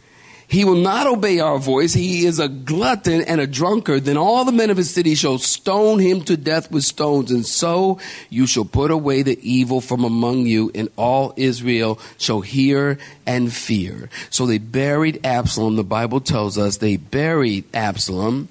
He 0.49 0.67
will 0.67 0.77
not 0.77 1.07
obey 1.07 1.41
our 1.41 1.59
voice. 1.59 1.95
He 1.95 2.27
is 2.27 2.39
a 2.39 2.47
glutton 2.47 3.23
and 3.23 3.41
a 3.41 3.47
drunkard. 3.47 4.05
Then 4.05 4.19
all 4.19 4.45
the 4.45 4.53
men 4.53 4.69
of 4.69 4.77
his 4.77 4.93
city 4.93 5.15
shall 5.15 5.39
stone 5.39 5.99
him 5.99 6.21
to 6.25 6.37
death 6.37 6.71
with 6.71 6.85
stones. 6.85 7.31
And 7.31 7.47
so 7.47 7.99
you 8.29 8.47
shall 8.47 8.67
put 8.67 8.91
away 8.91 9.23
the 9.23 9.39
evil 9.41 9.81
from 9.81 10.05
among 10.05 10.45
you, 10.45 10.71
and 10.75 10.91
all 10.97 11.33
Israel 11.39 11.99
shall 12.19 12.43
hear 12.43 12.99
and 13.25 13.51
fear. 13.51 14.11
So 14.29 14.45
they 14.45 14.59
buried 14.59 15.25
Absalom. 15.25 15.77
The 15.77 15.85
Bible 15.85 16.21
tells 16.21 16.59
us 16.59 16.77
they 16.77 16.99
buried 16.99 17.65
Absalom 17.75 18.49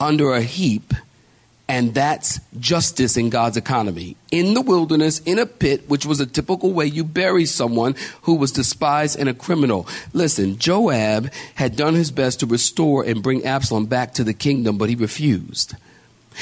under 0.00 0.32
a 0.32 0.40
heap 0.40 0.94
and 1.66 1.94
that's 1.94 2.40
justice 2.60 3.16
in 3.16 3.30
God's 3.30 3.56
economy. 3.56 4.16
In 4.30 4.52
the 4.52 4.60
wilderness, 4.60 5.20
in 5.20 5.38
a 5.38 5.46
pit, 5.46 5.88
which 5.88 6.04
was 6.04 6.20
a 6.20 6.26
typical 6.26 6.72
way 6.72 6.86
you 6.86 7.04
bury 7.04 7.46
someone 7.46 7.94
who 8.22 8.34
was 8.34 8.52
despised 8.52 9.18
and 9.18 9.28
a 9.28 9.34
criminal. 9.34 9.88
Listen, 10.12 10.58
Joab 10.58 11.32
had 11.54 11.76
done 11.76 11.94
his 11.94 12.10
best 12.10 12.40
to 12.40 12.46
restore 12.46 13.02
and 13.02 13.22
bring 13.22 13.46
Absalom 13.46 13.86
back 13.86 14.12
to 14.14 14.24
the 14.24 14.34
kingdom, 14.34 14.76
but 14.76 14.90
he 14.90 14.94
refused. 14.94 15.74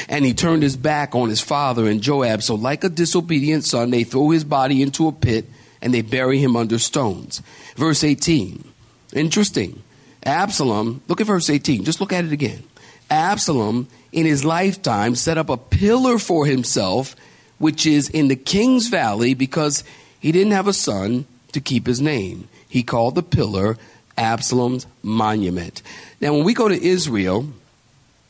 And 0.09 0.25
he 0.25 0.35
turned 0.35 0.63
his 0.63 0.77
back 0.77 1.15
on 1.15 1.29
his 1.29 1.41
father 1.41 1.87
and 1.87 2.01
Joab. 2.01 2.43
So, 2.43 2.55
like 2.55 2.83
a 2.83 2.89
disobedient 2.89 3.65
son, 3.65 3.91
they 3.91 4.05
throw 4.05 4.31
his 4.31 4.43
body 4.43 4.83
into 4.83 5.07
a 5.07 5.13
pit 5.13 5.45
and 5.81 5.95
they 5.95 6.03
bury 6.03 6.39
him 6.39 6.57
under 6.57 6.79
stones. 6.79 7.43
Verse 7.77 8.03
18. 8.03 8.65
Interesting. 9.13 9.83
Absalom, 10.25 11.03
look 11.09 11.21
at 11.21 11.27
verse 11.27 11.51
18. 11.51 11.85
Just 11.85 12.01
look 12.01 12.13
at 12.13 12.25
it 12.25 12.33
again. 12.33 12.63
Absalom 13.11 13.89
in 14.13 14.27
his 14.27 14.45
lifetime 14.45 15.15
set 15.15 15.39
up 15.39 15.49
a 15.49 15.57
pillar 15.57 16.19
for 16.19 16.47
himself, 16.47 17.17
which 17.59 17.87
is 17.87 18.09
in 18.09 18.29
the 18.29 18.37
king's 18.37 18.89
valley, 18.89 19.35
because 19.35 19.83
he 20.21 20.31
didn't 20.31 20.53
have 20.53 20.69
a 20.69 20.73
son 20.73 21.27
to 21.53 21.61
keep 21.61 21.87
his 21.87 22.01
name. 22.01 22.49
He 22.69 22.83
called 22.83 23.15
the 23.15 23.23
pillar 23.23 23.79
Absalom's 24.17 24.87
monument. 25.03 25.83
Now, 26.21 26.35
when 26.35 26.45
we 26.45 26.55
go 26.55 26.69
to 26.69 26.81
Israel, 26.81 27.47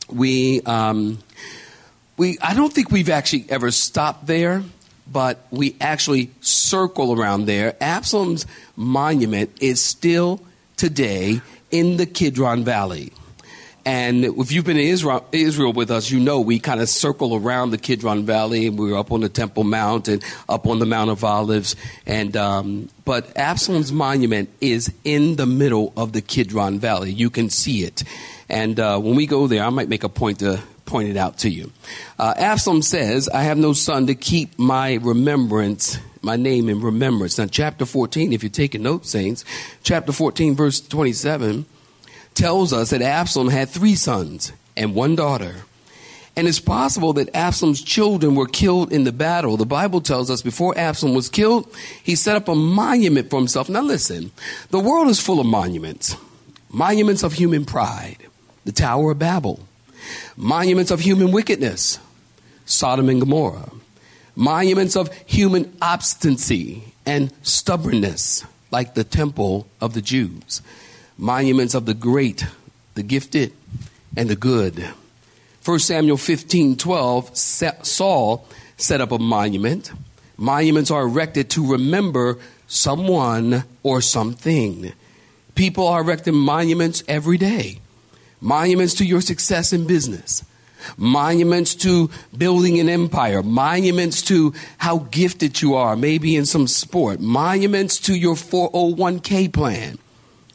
we, 0.09 0.61
um, 0.61 1.19
we, 2.17 2.37
I 2.41 2.53
don't 2.53 2.71
think 2.71 2.91
we've 2.91 3.09
actually 3.09 3.45
ever 3.49 3.71
stopped 3.71 4.27
there, 4.27 4.63
but 5.11 5.45
we 5.51 5.75
actually 5.81 6.31
circle 6.41 7.19
around 7.19 7.45
there. 7.45 7.75
Absalom's 7.81 8.45
monument 8.75 9.51
is 9.61 9.81
still 9.81 10.39
today 10.77 11.41
in 11.71 11.97
the 11.97 12.05
Kidron 12.05 12.63
Valley. 12.63 13.11
And 13.85 14.23
if 14.23 14.51
you've 14.51 14.63
been 14.63 14.77
in 14.77 14.87
Israel, 14.87 15.25
Israel 15.33 15.73
with 15.73 15.91
us, 15.91 16.09
you 16.09 16.19
know 16.19 16.39
we 16.39 16.59
kind 16.59 16.79
of 16.79 16.87
circle 16.87 17.35
around 17.35 17.71
the 17.71 17.77
Kidron 17.77 18.25
Valley. 18.25 18.69
We 18.69 18.91
were 18.91 18.97
up 18.97 19.11
on 19.11 19.19
the 19.21 19.29
Temple 19.29 19.65
Mount 19.65 20.07
and 20.07 20.23
up 20.47 20.67
on 20.67 20.79
the 20.79 20.85
Mount 20.85 21.09
of 21.09 21.23
Olives. 21.23 21.75
And 22.05 22.37
um, 22.37 22.89
but 23.03 23.35
Absalom's 23.35 23.91
monument 23.91 24.49
is 24.61 24.93
in 25.03 25.35
the 25.35 25.45
middle 25.45 25.91
of 25.97 26.13
the 26.13 26.21
Kidron 26.21 26.79
Valley. 26.79 27.11
You 27.11 27.29
can 27.29 27.49
see 27.49 27.83
it. 27.83 28.03
And 28.47 28.79
uh, 28.79 28.99
when 28.99 29.15
we 29.15 29.25
go 29.25 29.47
there, 29.47 29.63
I 29.63 29.69
might 29.69 29.89
make 29.89 30.03
a 30.03 30.09
point 30.09 30.39
to 30.39 30.61
point 30.85 31.09
it 31.09 31.17
out 31.17 31.39
to 31.39 31.49
you. 31.49 31.71
Uh, 32.17 32.33
Absalom 32.37 32.81
says, 32.81 33.27
"I 33.27 33.43
have 33.43 33.57
no 33.57 33.73
son 33.73 34.07
to 34.07 34.15
keep 34.15 34.57
my 34.57 34.95
remembrance." 34.95 35.97
My 36.25 36.37
name 36.37 36.69
in 36.69 36.79
remembrance. 36.79 37.37
Now, 37.37 37.47
chapter 37.47 37.85
14, 37.85 38.31
if 38.31 38.43
you're 38.43 38.49
taking 38.49 38.81
notes, 38.81 39.09
saints, 39.09 39.43
chapter 39.83 40.13
14, 40.13 40.55
verse 40.55 40.79
27, 40.79 41.65
tells 42.35 42.73
us 42.73 42.89
that 42.91 43.01
Absalom 43.01 43.49
had 43.49 43.69
three 43.69 43.95
sons 43.95 44.51
and 44.75 44.95
one 44.95 45.15
daughter. 45.15 45.55
And 46.35 46.47
it's 46.47 46.59
possible 46.59 47.13
that 47.13 47.35
Absalom's 47.35 47.81
children 47.81 48.33
were 48.33 48.47
killed 48.47 48.91
in 48.91 49.03
the 49.03 49.11
battle. 49.11 49.55
The 49.55 49.65
Bible 49.65 50.01
tells 50.01 50.31
us 50.31 50.41
before 50.41 50.77
Absalom 50.77 51.13
was 51.13 51.29
killed, 51.29 51.71
he 52.01 52.15
set 52.15 52.35
up 52.35 52.47
a 52.47 52.55
monument 52.55 53.29
for 53.29 53.37
himself. 53.37 53.69
Now 53.69 53.81
listen, 53.81 54.31
the 54.69 54.79
world 54.79 55.09
is 55.09 55.19
full 55.19 55.39
of 55.39 55.45
monuments. 55.45 56.15
Monuments 56.69 57.21
of 57.21 57.33
human 57.33 57.65
pride, 57.65 58.17
the 58.65 58.71
Tower 58.71 59.11
of 59.11 59.19
Babel. 59.19 59.59
Monuments 60.35 60.89
of 60.89 61.01
human 61.01 61.31
wickedness, 61.31 61.99
Sodom 62.65 63.09
and 63.09 63.19
Gomorrah. 63.19 63.71
Monuments 64.35 64.95
of 64.95 65.13
human 65.27 65.71
obstinacy 65.83 66.83
and 67.05 67.31
stubbornness, 67.43 68.43
like 68.71 68.95
the 68.95 69.03
temple 69.03 69.67
of 69.79 69.93
the 69.93 70.01
Jews 70.01 70.63
monuments 71.17 71.73
of 71.73 71.85
the 71.85 71.93
great, 71.93 72.45
the 72.95 73.03
gifted, 73.03 73.53
and 74.15 74.29
the 74.29 74.35
good. 74.35 74.87
1 75.65 75.79
Samuel 75.79 76.17
15 76.17 76.75
12, 76.75 77.37
Saul 77.37 78.47
set 78.77 79.01
up 79.01 79.11
a 79.11 79.19
monument. 79.19 79.91
Monuments 80.37 80.91
are 80.91 81.03
erected 81.03 81.49
to 81.51 81.71
remember 81.71 82.37
someone 82.67 83.63
or 83.81 84.01
something. 84.01 84.91
People 85.55 85.87
are 85.87 86.01
erecting 86.01 86.35
monuments 86.35 87.03
every 87.07 87.37
day. 87.37 87.79
Monuments 88.41 88.95
to 88.95 89.05
your 89.05 89.21
success 89.21 89.71
in 89.71 89.87
business. 89.87 90.43
Monuments 90.97 91.75
to 91.75 92.09
building 92.37 92.79
an 92.79 92.89
empire. 92.89 93.41
Monuments 93.41 94.21
to 94.23 94.53
how 94.79 94.99
gifted 95.11 95.61
you 95.61 95.75
are, 95.75 95.95
maybe 95.95 96.35
in 96.35 96.45
some 96.45 96.67
sport. 96.67 97.21
Monuments 97.21 97.99
to 97.99 98.15
your 98.15 98.35
401k 98.35 99.53
plan 99.53 99.97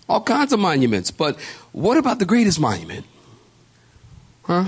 all 0.08 0.22
kinds 0.22 0.52
of 0.52 0.60
monuments. 0.60 1.10
But 1.10 1.38
what 1.72 1.96
about 1.96 2.18
the 2.18 2.24
greatest 2.24 2.58
monument? 2.58 3.04
Huh? 4.42 4.64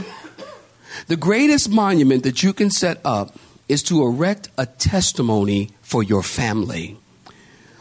The 1.07 1.17
greatest 1.17 1.71
monument 1.71 2.23
that 2.25 2.43
you 2.43 2.53
can 2.53 2.71
set 2.71 3.01
up 3.05 3.39
is 3.69 3.83
to 3.85 4.03
erect 4.03 4.49
a 4.59 4.67
testimony 4.67 5.71
for 5.81 6.03
your 6.03 6.23
family, 6.23 6.99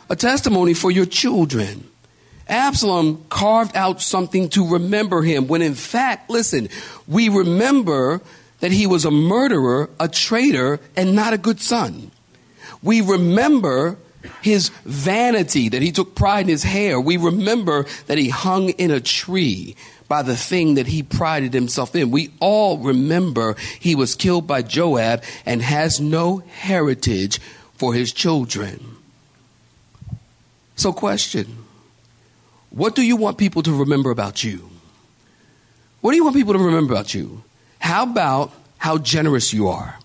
a 0.09 0.15
testimony 0.15 0.73
for 0.73 0.91
your 0.91 1.05
children. 1.05 1.89
Absalom 2.47 3.25
carved 3.29 3.75
out 3.75 4.01
something 4.01 4.49
to 4.49 4.67
remember 4.67 5.21
him 5.21 5.47
when 5.47 5.61
in 5.61 5.75
fact, 5.75 6.29
listen, 6.29 6.69
we 7.07 7.29
remember 7.29 8.21
that 8.59 8.71
he 8.71 8.87
was 8.87 9.05
a 9.05 9.11
murderer, 9.11 9.89
a 9.99 10.07
traitor, 10.07 10.79
and 10.95 11.15
not 11.15 11.33
a 11.33 11.37
good 11.37 11.59
son. 11.59 12.11
We 12.81 13.01
remember 13.01 13.97
his 14.41 14.69
vanity, 14.85 15.69
that 15.69 15.81
he 15.81 15.91
took 15.91 16.15
pride 16.15 16.41
in 16.41 16.49
his 16.49 16.63
hair. 16.63 16.99
We 16.99 17.17
remember 17.17 17.85
that 18.07 18.17
he 18.17 18.29
hung 18.29 18.69
in 18.69 18.91
a 18.91 18.99
tree. 18.99 19.75
by 20.09 20.23
the 20.23 20.35
thing 20.35 20.73
that 20.73 20.87
he 20.87 21.03
prided 21.03 21.53
himself 21.53 21.95
in. 21.95 22.09
We 22.09 22.31
all 22.39 22.79
remember 22.79 23.55
he 23.79 23.93
was 23.93 24.15
killed 24.15 24.47
by 24.47 24.63
Joab 24.63 25.23
and 25.45 25.61
has 25.61 26.01
no 26.01 26.39
heritage 26.49 27.39
for 27.75 27.93
his 27.93 28.11
children. 28.11 28.97
So, 30.75 30.91
question 30.91 31.65
What 32.71 32.95
do 32.95 33.03
you 33.03 33.15
want 33.15 33.37
people 33.37 33.61
to 33.63 33.71
remember 33.71 34.09
about 34.09 34.43
you? 34.43 34.69
What 36.01 36.11
do 36.11 36.17
you 36.17 36.23
want 36.23 36.35
people 36.35 36.53
to 36.53 36.59
remember 36.59 36.93
about 36.93 37.13
you? 37.13 37.43
How 37.79 38.03
about 38.03 38.51
how 38.77 38.97
generous 38.97 39.53
you 39.53 39.67
are? 39.67 39.99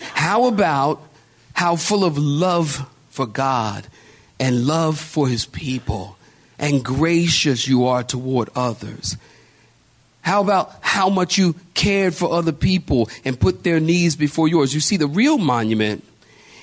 How 0.00 0.46
about 0.46 1.02
how 1.54 1.76
full 1.76 2.04
of 2.04 2.18
love 2.18 2.86
for 3.10 3.26
God 3.26 3.86
and 4.38 4.66
love 4.66 4.98
for 4.98 5.28
his 5.28 5.44
people 5.44 6.16
and 6.58 6.84
gracious 6.84 7.68
you 7.68 7.86
are 7.86 8.02
toward 8.02 8.48
others? 8.54 9.16
How 10.22 10.42
about 10.42 10.72
how 10.80 11.08
much 11.08 11.38
you 11.38 11.54
cared 11.74 12.14
for 12.14 12.32
other 12.32 12.52
people 12.52 13.08
and 13.24 13.38
put 13.38 13.64
their 13.64 13.80
needs 13.80 14.16
before 14.16 14.48
yours? 14.48 14.74
You 14.74 14.80
see, 14.80 14.96
the 14.96 15.06
real 15.06 15.38
monument 15.38 16.04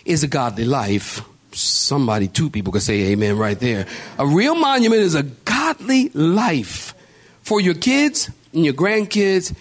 is 0.06 0.24
a 0.24 0.28
godly 0.28 0.64
life. 0.64 1.22
Somebody, 1.52 2.28
two 2.28 2.50
people 2.50 2.72
could 2.72 2.84
say 2.84 3.12
amen 3.12 3.38
right 3.38 3.60
there. 3.60 3.88
A 4.20 4.28
real 4.28 4.56
monument 4.56 5.02
is 5.02 5.16
a 5.16 5.24
godly 5.24 6.10
life 6.10 6.94
for 7.42 7.60
your 7.60 7.74
kids 7.74 8.30
and 8.54 8.64
your 8.64 8.76
grandkids. 8.76 9.56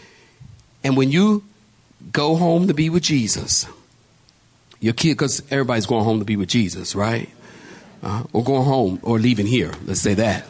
And 0.85 0.97
when 0.97 1.11
you 1.11 1.43
go 2.13 2.37
home 2.37 2.69
to 2.69 2.75
be 2.75 2.91
with 2.91 3.03
Jesus, 3.03 3.67
your 4.81 4.93
kid, 4.93 5.15
because 5.15 5.43
everybody's 5.51 5.87
going 5.87 6.05
home 6.05 6.19
to 6.19 6.25
be 6.25 6.37
with 6.37 6.49
Jesus, 6.49 6.95
right? 6.95 7.29
Uh, 8.03 8.25
or 8.33 8.45
going 8.45 8.65
home 8.65 9.01
or 9.03 9.19
leaving 9.19 9.47
here. 9.47 9.73
Let's 9.85 10.01
say 10.01 10.15
that. 10.15 10.47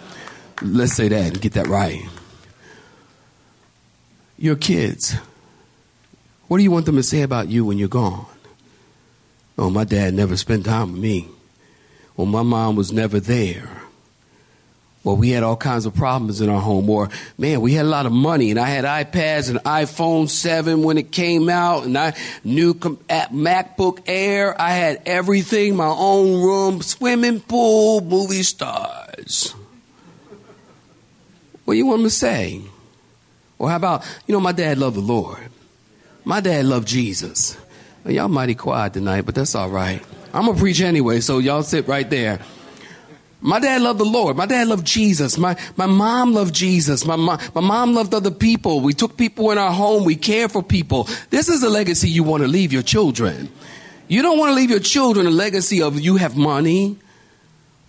Let's 0.62 0.95
say 0.95 1.09
that 1.09 1.26
and 1.26 1.40
get 1.40 1.52
that 1.52 1.66
right. 1.68 2.02
Your 4.38 4.56
kids, 4.56 5.14
what 6.49 6.59
do 6.59 6.62
you 6.62 6.71
want 6.71 6.87
them 6.87 6.97
to 6.97 7.02
say 7.02 7.23
about 7.23 7.49
you 7.49 7.64
when 7.64 7.78
you're 7.78 7.88
gone? 7.88 8.26
Oh, 9.59 9.71
my 9.71 9.85
dad 9.85 10.12
never 10.12 10.37
spent 10.37 10.66
time 10.66 10.92
with 10.92 11.00
me. 11.00 11.28
Well, 12.16 12.26
my 12.26 12.42
mom 12.42 12.76
was 12.76 12.92
never 12.92 13.21
there. 13.21 13.83
Well, 15.06 15.16
we 15.16 15.30
had 15.30 15.44
all 15.44 15.56
kinds 15.56 15.86
of 15.86 15.94
problems 15.94 16.40
in 16.40 16.48
our 16.48 16.60
home. 16.60 16.90
Or, 16.90 17.10
man, 17.38 17.60
we 17.60 17.75
had 17.75 17.86
a 17.86 17.88
lot 17.88 18.06
of 18.06 18.12
money, 18.12 18.50
and 18.50 18.58
I 18.58 18.66
had 18.66 18.84
iPads 18.84 19.48
and 19.48 19.60
iPhone 19.60 20.28
7 20.28 20.82
when 20.82 20.98
it 20.98 21.12
came 21.12 21.48
out, 21.48 21.84
and 21.84 21.96
I 21.96 22.14
knew 22.42 22.75
MacBook 22.75 24.00
Air. 24.08 24.60
I 24.60 24.70
had 24.70 25.02
everything, 25.06 25.76
my 25.76 25.86
own 25.86 26.42
room, 26.42 26.82
swimming 26.82 27.38
pool, 27.38 28.00
movie 28.00 28.42
stars. 28.42 29.54
What 31.64 31.75
do 31.75 31.78
you 31.78 31.86
want 31.86 32.00
me 32.00 32.06
to 32.06 32.10
say? 32.10 32.62
Or 33.60 33.70
how 33.70 33.76
about, 33.76 34.04
you 34.26 34.32
know, 34.34 34.40
my 34.40 34.50
dad 34.50 34.76
loved 34.76 34.96
the 34.96 35.02
Lord. 35.02 35.38
My 36.25 36.40
dad 36.40 36.64
loved 36.64 36.88
Jesus. 36.88 37.56
Y'all 38.04 38.26
mighty 38.26 38.56
quiet 38.56 38.94
tonight, 38.94 39.20
but 39.20 39.36
that's 39.36 39.54
all 39.54 39.70
right. 39.70 40.02
I'm 40.34 40.46
going 40.46 40.56
to 40.56 40.60
preach 40.60 40.80
anyway, 40.80 41.20
so 41.20 41.38
y'all 41.38 41.62
sit 41.62 41.86
right 41.86 42.10
there. 42.10 42.40
My 43.40 43.61
dad 43.61 43.83
loved 43.83 44.00
the 44.00 44.05
Lord. 44.05 44.37
My 44.37 44.47
dad 44.47 44.69
loved 44.69 44.87
Jesus. 44.87 45.37
My, 45.37 45.57
my 45.76 45.87
mom 45.87 46.33
loved 46.33 46.55
Jesus. 46.55 47.05
My, 47.05 47.16
my, 47.16 47.38
mom 47.55 47.95
loved 47.95 48.14
other 48.14 48.31
people. 48.31 48.81
We 48.81 48.95
took 48.95 49.16
people 49.16 49.50
in 49.50 49.59
our 49.59 49.73
home. 49.73 50.05
We 50.05 50.16
cared 50.16 50.52
for 50.52 50.62
people. 50.62 51.09
This 51.31 51.49
is 51.49 51.62
a 51.62 51.69
legacy 51.69 52.09
you 52.09 52.23
want 52.23 52.43
to 52.43 52.49
leave 52.49 52.73
your 52.73 52.83
children. 52.83 53.50
You 54.09 54.23
don't 54.23 54.38
want 54.38 54.50
to 54.50 54.55
leave 54.55 54.71
your 54.71 54.81
children 54.81 55.26
a 55.26 55.31
legacy 55.31 55.83
of 55.83 56.00
you 56.00 56.16
have 56.16 56.37
money 56.37 56.99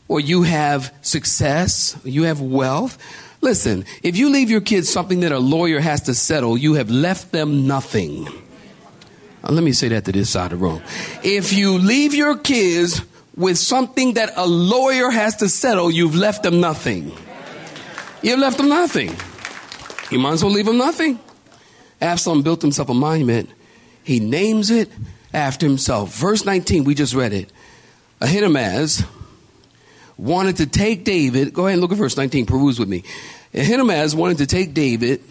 or 0.08 0.20
you 0.20 0.44
have 0.44 0.94
success, 1.02 1.98
you 2.04 2.24
have 2.24 2.42
wealth. 2.42 2.98
Listen, 3.42 3.86
if 4.04 4.18
you 4.18 4.30
leave 4.30 4.50
your 4.50 4.62
kids 4.62 4.90
something 4.90 5.20
that 5.20 5.32
a 5.32 5.40
lawyer 5.40 5.80
has 5.80 6.02
to 6.04 6.16
settle, 6.16 6.58
you 6.58 6.74
have 6.74 6.90
left 6.90 7.32
them 7.32 7.68
nothing. 7.68 8.28
Let 9.44 9.64
me 9.64 9.72
say 9.72 9.90
that 9.90 10.06
to 10.06 10.12
this 10.12 10.30
side 10.30 10.52
of 10.52 10.60
the 10.60 10.66
room. 10.66 10.82
If 11.24 11.54
you 11.54 11.78
leave 11.78 12.14
your 12.14 12.38
kids 12.38 13.02
with 13.38 13.58
something 13.58 14.16
that 14.16 14.34
a 14.36 14.48
lawyer 14.48 15.12
has 15.12 15.38
to 15.38 15.48
settle, 15.48 15.92
you've 15.92 16.16
left 16.16 16.44
them 16.44 16.60
nothing. 16.60 17.12
You've 18.24 18.40
left 18.40 18.58
them 18.58 18.68
nothing. 18.68 19.16
You 20.10 20.18
might 20.20 20.34
as 20.34 20.44
well 20.44 20.52
leave 20.52 20.66
them 20.66 20.80
nothing. 20.80 21.20
Absalom 22.02 22.42
built 22.42 22.64
himself 22.64 22.90
a 22.90 22.96
monument. 22.96 23.50
He 24.04 24.20
names 24.20 24.72
it 24.72 24.90
after 25.34 25.68
himself. 25.68 26.16
Verse 26.16 26.46
19, 26.46 26.84
we 26.84 26.96
just 26.96 27.14
read 27.14 27.32
it. 27.32 27.52
Ahimaaz 28.20 29.06
wanted 30.18 30.58
to 30.58 30.66
take 30.66 31.04
David. 31.04 31.54
Go 31.54 31.68
ahead 31.68 31.74
and 31.74 31.82
look 31.82 31.92
at 31.92 31.98
verse 31.98 32.18
19, 32.18 32.48
peruse 32.48 32.80
with 32.80 32.90
me. 32.90 33.04
Ahimaaz 33.54 34.16
wanted 34.16 34.40
to 34.40 34.48
take 34.48 34.74
David 34.74 35.22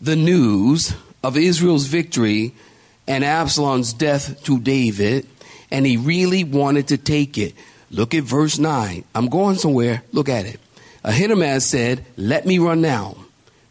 the 0.00 0.16
news 0.16 0.94
of 1.22 1.36
Israel's 1.36 1.86
victory 1.86 2.54
and 3.06 3.24
Absalom's 3.24 3.92
death 3.92 4.42
to 4.44 4.58
David 4.58 5.28
and 5.70 5.86
he 5.86 5.96
really 5.96 6.44
wanted 6.44 6.88
to 6.88 6.98
take 6.98 7.38
it. 7.38 7.54
Look 7.90 8.14
at 8.14 8.24
verse 8.24 8.58
9. 8.58 9.04
I'm 9.14 9.28
going 9.28 9.56
somewhere. 9.56 10.02
Look 10.12 10.28
at 10.28 10.46
it. 10.46 10.60
Ahimaaz 11.04 11.66
said, 11.66 12.04
Let 12.16 12.46
me 12.46 12.58
run 12.58 12.80
now. 12.80 13.16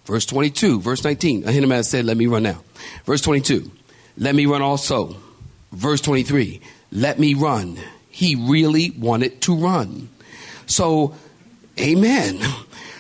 Verse 0.06 0.26
22, 0.26 0.82
verse 0.82 1.04
19. 1.04 1.48
Ahimaaz 1.48 1.90
said, 1.90 2.06
Let 2.06 2.18
me 2.18 2.28
run 2.28 2.44
now. 2.44 2.62
Verse 3.06 3.22
22, 3.22 3.72
Let 4.18 4.36
me 4.36 4.46
run 4.46 4.62
also. 4.62 5.16
Verse 5.72 6.02
23, 6.02 6.62
Let 6.92 7.20
me 7.20 7.34
run. 7.34 7.78
He 8.10 8.36
really 8.36 8.92
wanted 8.92 9.42
to 9.42 9.56
run. 9.56 10.10
So, 10.66 11.16
amen. 11.80 12.42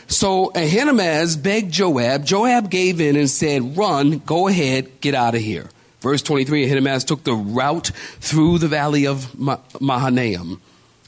So 0.10 0.52
Ahimaaz 0.56 1.36
begged 1.36 1.72
Joab. 1.72 2.26
Joab 2.26 2.72
gave 2.72 3.00
in 3.00 3.16
and 3.16 3.30
said, 3.30 3.78
Run, 3.78 4.18
go 4.20 4.48
ahead, 4.48 5.02
get 5.02 5.14
out 5.14 5.36
of 5.36 5.42
here. 5.42 5.70
Verse 6.02 6.22
23 6.22 6.66
Ahimaaz 6.66 7.04
took 7.04 7.24
the 7.24 7.34
route 7.34 7.92
through 8.20 8.58
the 8.60 8.68
valley 8.68 9.06
of 9.06 9.38
Mahanaim 9.82 10.62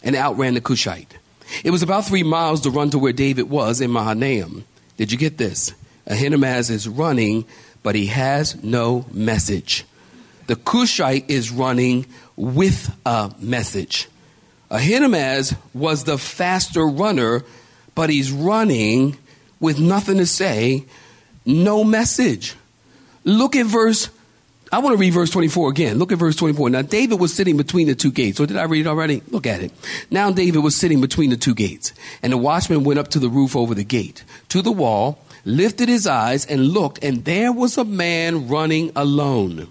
and 0.03 0.15
outran 0.15 0.53
the 0.53 0.61
Cushite. 0.61 1.17
It 1.63 1.71
was 1.71 1.83
about 1.83 2.05
three 2.05 2.23
miles 2.23 2.61
to 2.61 2.69
run 2.69 2.89
to 2.91 2.99
where 2.99 3.13
David 3.13 3.49
was 3.49 3.81
in 3.81 3.91
Mahanaim. 3.91 4.65
Did 4.97 5.11
you 5.11 5.17
get 5.17 5.37
this? 5.37 5.73
Ahimaaz 6.07 6.69
is 6.69 6.87
running, 6.87 7.45
but 7.83 7.95
he 7.95 8.07
has 8.07 8.61
no 8.63 9.05
message. 9.11 9.85
The 10.47 10.55
Cushite 10.55 11.29
is 11.29 11.51
running 11.51 12.05
with 12.35 12.93
a 13.05 13.33
message. 13.39 14.09
Ahimaaz 14.69 15.55
was 15.73 16.03
the 16.03 16.17
faster 16.17 16.85
runner, 16.85 17.43
but 17.95 18.09
he's 18.09 18.31
running 18.31 19.17
with 19.59 19.79
nothing 19.79 20.17
to 20.17 20.25
say, 20.25 20.85
no 21.45 21.83
message. 21.83 22.55
Look 23.23 23.55
at 23.55 23.65
verse 23.65 24.09
I 24.73 24.79
want 24.79 24.93
to 24.93 24.97
read 24.97 25.11
verse 25.11 25.29
24 25.29 25.69
again. 25.69 25.97
Look 25.97 26.13
at 26.13 26.17
verse 26.17 26.37
24. 26.37 26.69
Now, 26.69 26.81
David 26.81 27.19
was 27.19 27.33
sitting 27.33 27.57
between 27.57 27.87
the 27.87 27.95
two 27.95 28.11
gates. 28.11 28.39
Or 28.39 28.45
did 28.45 28.55
I 28.55 28.63
read 28.63 28.85
it 28.85 28.89
already? 28.89 29.21
Look 29.29 29.45
at 29.45 29.61
it. 29.61 29.73
Now, 30.09 30.31
David 30.31 30.59
was 30.59 30.77
sitting 30.77 31.01
between 31.01 31.29
the 31.29 31.35
two 31.35 31.53
gates, 31.53 31.93
and 32.23 32.31
the 32.31 32.37
watchman 32.37 32.85
went 32.85 32.99
up 32.99 33.09
to 33.09 33.19
the 33.19 33.29
roof 33.29 33.55
over 33.55 33.75
the 33.75 33.83
gate, 33.83 34.23
to 34.49 34.61
the 34.61 34.71
wall, 34.71 35.19
lifted 35.43 35.89
his 35.89 36.07
eyes, 36.07 36.45
and 36.45 36.69
looked, 36.69 37.03
and 37.03 37.25
there 37.25 37.51
was 37.51 37.77
a 37.77 37.83
man 37.83 38.47
running 38.47 38.91
alone. 38.95 39.67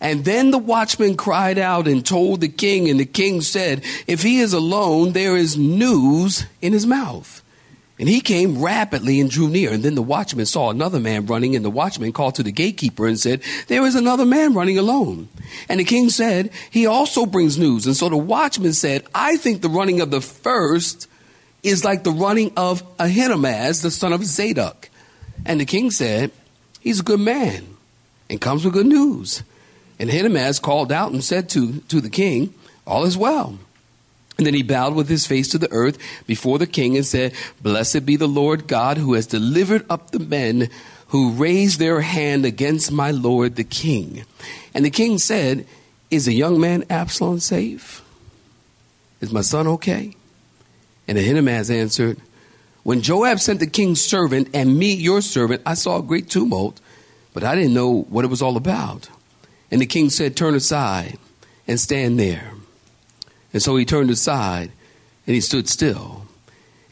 And 0.00 0.24
then 0.24 0.52
the 0.52 0.58
watchman 0.58 1.16
cried 1.16 1.58
out 1.58 1.88
and 1.88 2.06
told 2.06 2.40
the 2.40 2.48
king, 2.48 2.88
and 2.88 3.00
the 3.00 3.06
king 3.06 3.40
said, 3.40 3.82
If 4.06 4.22
he 4.22 4.38
is 4.38 4.52
alone, 4.52 5.12
there 5.12 5.36
is 5.36 5.56
news 5.56 6.44
in 6.62 6.72
his 6.72 6.86
mouth. 6.86 7.42
And 8.00 8.08
he 8.08 8.22
came 8.22 8.62
rapidly 8.62 9.20
and 9.20 9.28
drew 9.28 9.50
near. 9.50 9.70
And 9.70 9.82
then 9.82 9.94
the 9.94 10.00
watchman 10.00 10.46
saw 10.46 10.70
another 10.70 10.98
man 10.98 11.26
running, 11.26 11.54
and 11.54 11.62
the 11.62 11.70
watchman 11.70 12.14
called 12.14 12.36
to 12.36 12.42
the 12.42 12.50
gatekeeper 12.50 13.06
and 13.06 13.20
said, 13.20 13.42
There 13.68 13.84
is 13.84 13.94
another 13.94 14.24
man 14.24 14.54
running 14.54 14.78
alone. 14.78 15.28
And 15.68 15.78
the 15.78 15.84
king 15.84 16.08
said, 16.08 16.50
He 16.70 16.86
also 16.86 17.26
brings 17.26 17.58
news. 17.58 17.84
And 17.84 17.94
so 17.94 18.08
the 18.08 18.16
watchman 18.16 18.72
said, 18.72 19.04
I 19.14 19.36
think 19.36 19.60
the 19.60 19.68
running 19.68 20.00
of 20.00 20.10
the 20.10 20.22
first 20.22 21.08
is 21.62 21.84
like 21.84 22.02
the 22.02 22.10
running 22.10 22.52
of 22.56 22.82
Ahimaaz, 22.98 23.82
the 23.82 23.90
son 23.90 24.14
of 24.14 24.24
Zadok. 24.24 24.88
And 25.44 25.60
the 25.60 25.66
king 25.66 25.90
said, 25.90 26.30
He's 26.80 27.00
a 27.00 27.04
good 27.04 27.20
man 27.20 27.76
and 28.30 28.40
comes 28.40 28.64
with 28.64 28.72
good 28.72 28.86
news. 28.86 29.42
And 29.98 30.08
Ahimaaz 30.08 30.58
called 30.58 30.90
out 30.90 31.12
and 31.12 31.22
said 31.22 31.50
to, 31.50 31.80
to 31.88 32.00
the 32.00 32.08
king, 32.08 32.54
All 32.86 33.04
is 33.04 33.18
well. 33.18 33.58
And 34.40 34.46
then 34.46 34.54
he 34.54 34.62
bowed 34.62 34.94
with 34.94 35.10
his 35.10 35.26
face 35.26 35.48
to 35.48 35.58
the 35.58 35.70
earth 35.70 35.98
before 36.26 36.58
the 36.58 36.66
king 36.66 36.96
and 36.96 37.04
said, 37.04 37.34
Blessed 37.60 38.06
be 38.06 38.16
the 38.16 38.26
Lord 38.26 38.66
God 38.66 38.96
who 38.96 39.12
has 39.12 39.26
delivered 39.26 39.84
up 39.90 40.12
the 40.12 40.18
men 40.18 40.70
who 41.08 41.32
raised 41.32 41.78
their 41.78 42.00
hand 42.00 42.46
against 42.46 42.90
my 42.90 43.10
lord 43.10 43.56
the 43.56 43.64
king. 43.64 44.24
And 44.72 44.82
the 44.82 44.88
king 44.88 45.18
said, 45.18 45.66
Is 46.10 46.24
the 46.24 46.32
young 46.32 46.58
man 46.58 46.84
Absalom 46.88 47.40
safe? 47.40 48.02
Is 49.20 49.30
my 49.30 49.42
son 49.42 49.66
okay? 49.66 50.16
And 51.06 51.18
Ahimaaz 51.18 51.70
answered, 51.70 52.16
When 52.82 53.02
Joab 53.02 53.40
sent 53.40 53.60
the 53.60 53.66
king's 53.66 54.00
servant 54.00 54.48
and 54.54 54.78
me, 54.78 54.94
your 54.94 55.20
servant, 55.20 55.60
I 55.66 55.74
saw 55.74 55.98
a 55.98 56.02
great 56.02 56.30
tumult, 56.30 56.80
but 57.34 57.44
I 57.44 57.54
didn't 57.54 57.74
know 57.74 58.04
what 58.04 58.24
it 58.24 58.28
was 58.28 58.40
all 58.40 58.56
about. 58.56 59.10
And 59.70 59.82
the 59.82 59.86
king 59.86 60.08
said, 60.08 60.34
Turn 60.34 60.54
aside 60.54 61.18
and 61.68 61.78
stand 61.78 62.18
there. 62.18 62.54
And 63.52 63.62
so 63.62 63.76
he 63.76 63.84
turned 63.84 64.10
aside 64.10 64.70
and 65.26 65.34
he 65.34 65.40
stood 65.40 65.68
still. 65.68 66.26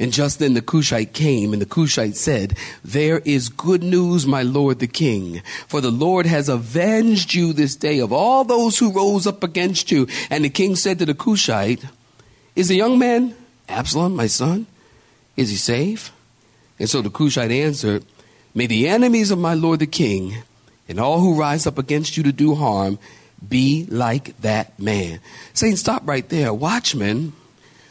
And 0.01 0.13
just 0.13 0.39
then 0.39 0.55
the 0.55 0.63
Cushite 0.63 1.13
came, 1.13 1.53
and 1.53 1.61
the 1.61 1.67
Cushite 1.67 2.15
said, 2.15 2.57
There 2.85 3.19
is 3.25 3.49
good 3.49 3.83
news, 3.83 4.29
my 4.29 4.43
lord 4.43 4.79
the 4.79 4.87
king, 4.87 5.43
for 5.67 5.81
the 5.81 5.91
Lord 5.91 6.25
has 6.25 6.49
avenged 6.49 7.35
you 7.35 7.53
this 7.53 7.75
day 7.75 7.99
of 7.99 8.13
all 8.13 8.45
those 8.45 8.79
who 8.79 8.93
rose 8.93 9.27
up 9.27 9.43
against 9.43 9.91
you. 9.91 10.07
And 10.31 10.45
the 10.45 10.51
king 10.51 10.77
said 10.77 11.01
to 11.01 11.07
the 11.07 11.15
Cushite, 11.15 11.85
Is 12.55 12.69
the 12.69 12.77
young 12.77 12.99
man 12.99 13.35
Absalom, 13.69 14.15
my 14.15 14.29
son? 14.29 14.67
Is 15.37 15.51
he 15.51 15.57
safe? 15.57 16.13
And 16.79 16.89
so 16.89 17.03
the 17.03 17.11
Cushite 17.11 17.51
answered, 17.51 18.05
May 18.55 18.67
the 18.67 18.89
enemies 18.89 19.31
of 19.31 19.39
my 19.39 19.55
lord 19.55 19.81
the 19.81 19.87
king 19.87 20.43
and 20.89 20.99
all 20.99 21.21
who 21.21 21.39
rise 21.39 21.67
up 21.67 21.77
against 21.77 22.17
you 22.17 22.23
to 22.23 22.33
do 22.33 22.55
harm 22.55 22.99
be 23.47 23.87
like 23.89 24.41
that 24.41 24.79
man. 24.79 25.21
Saying, 25.55 25.77
stop 25.77 26.03
right 26.07 26.29
there. 26.29 26.53
Watchman 26.53 27.33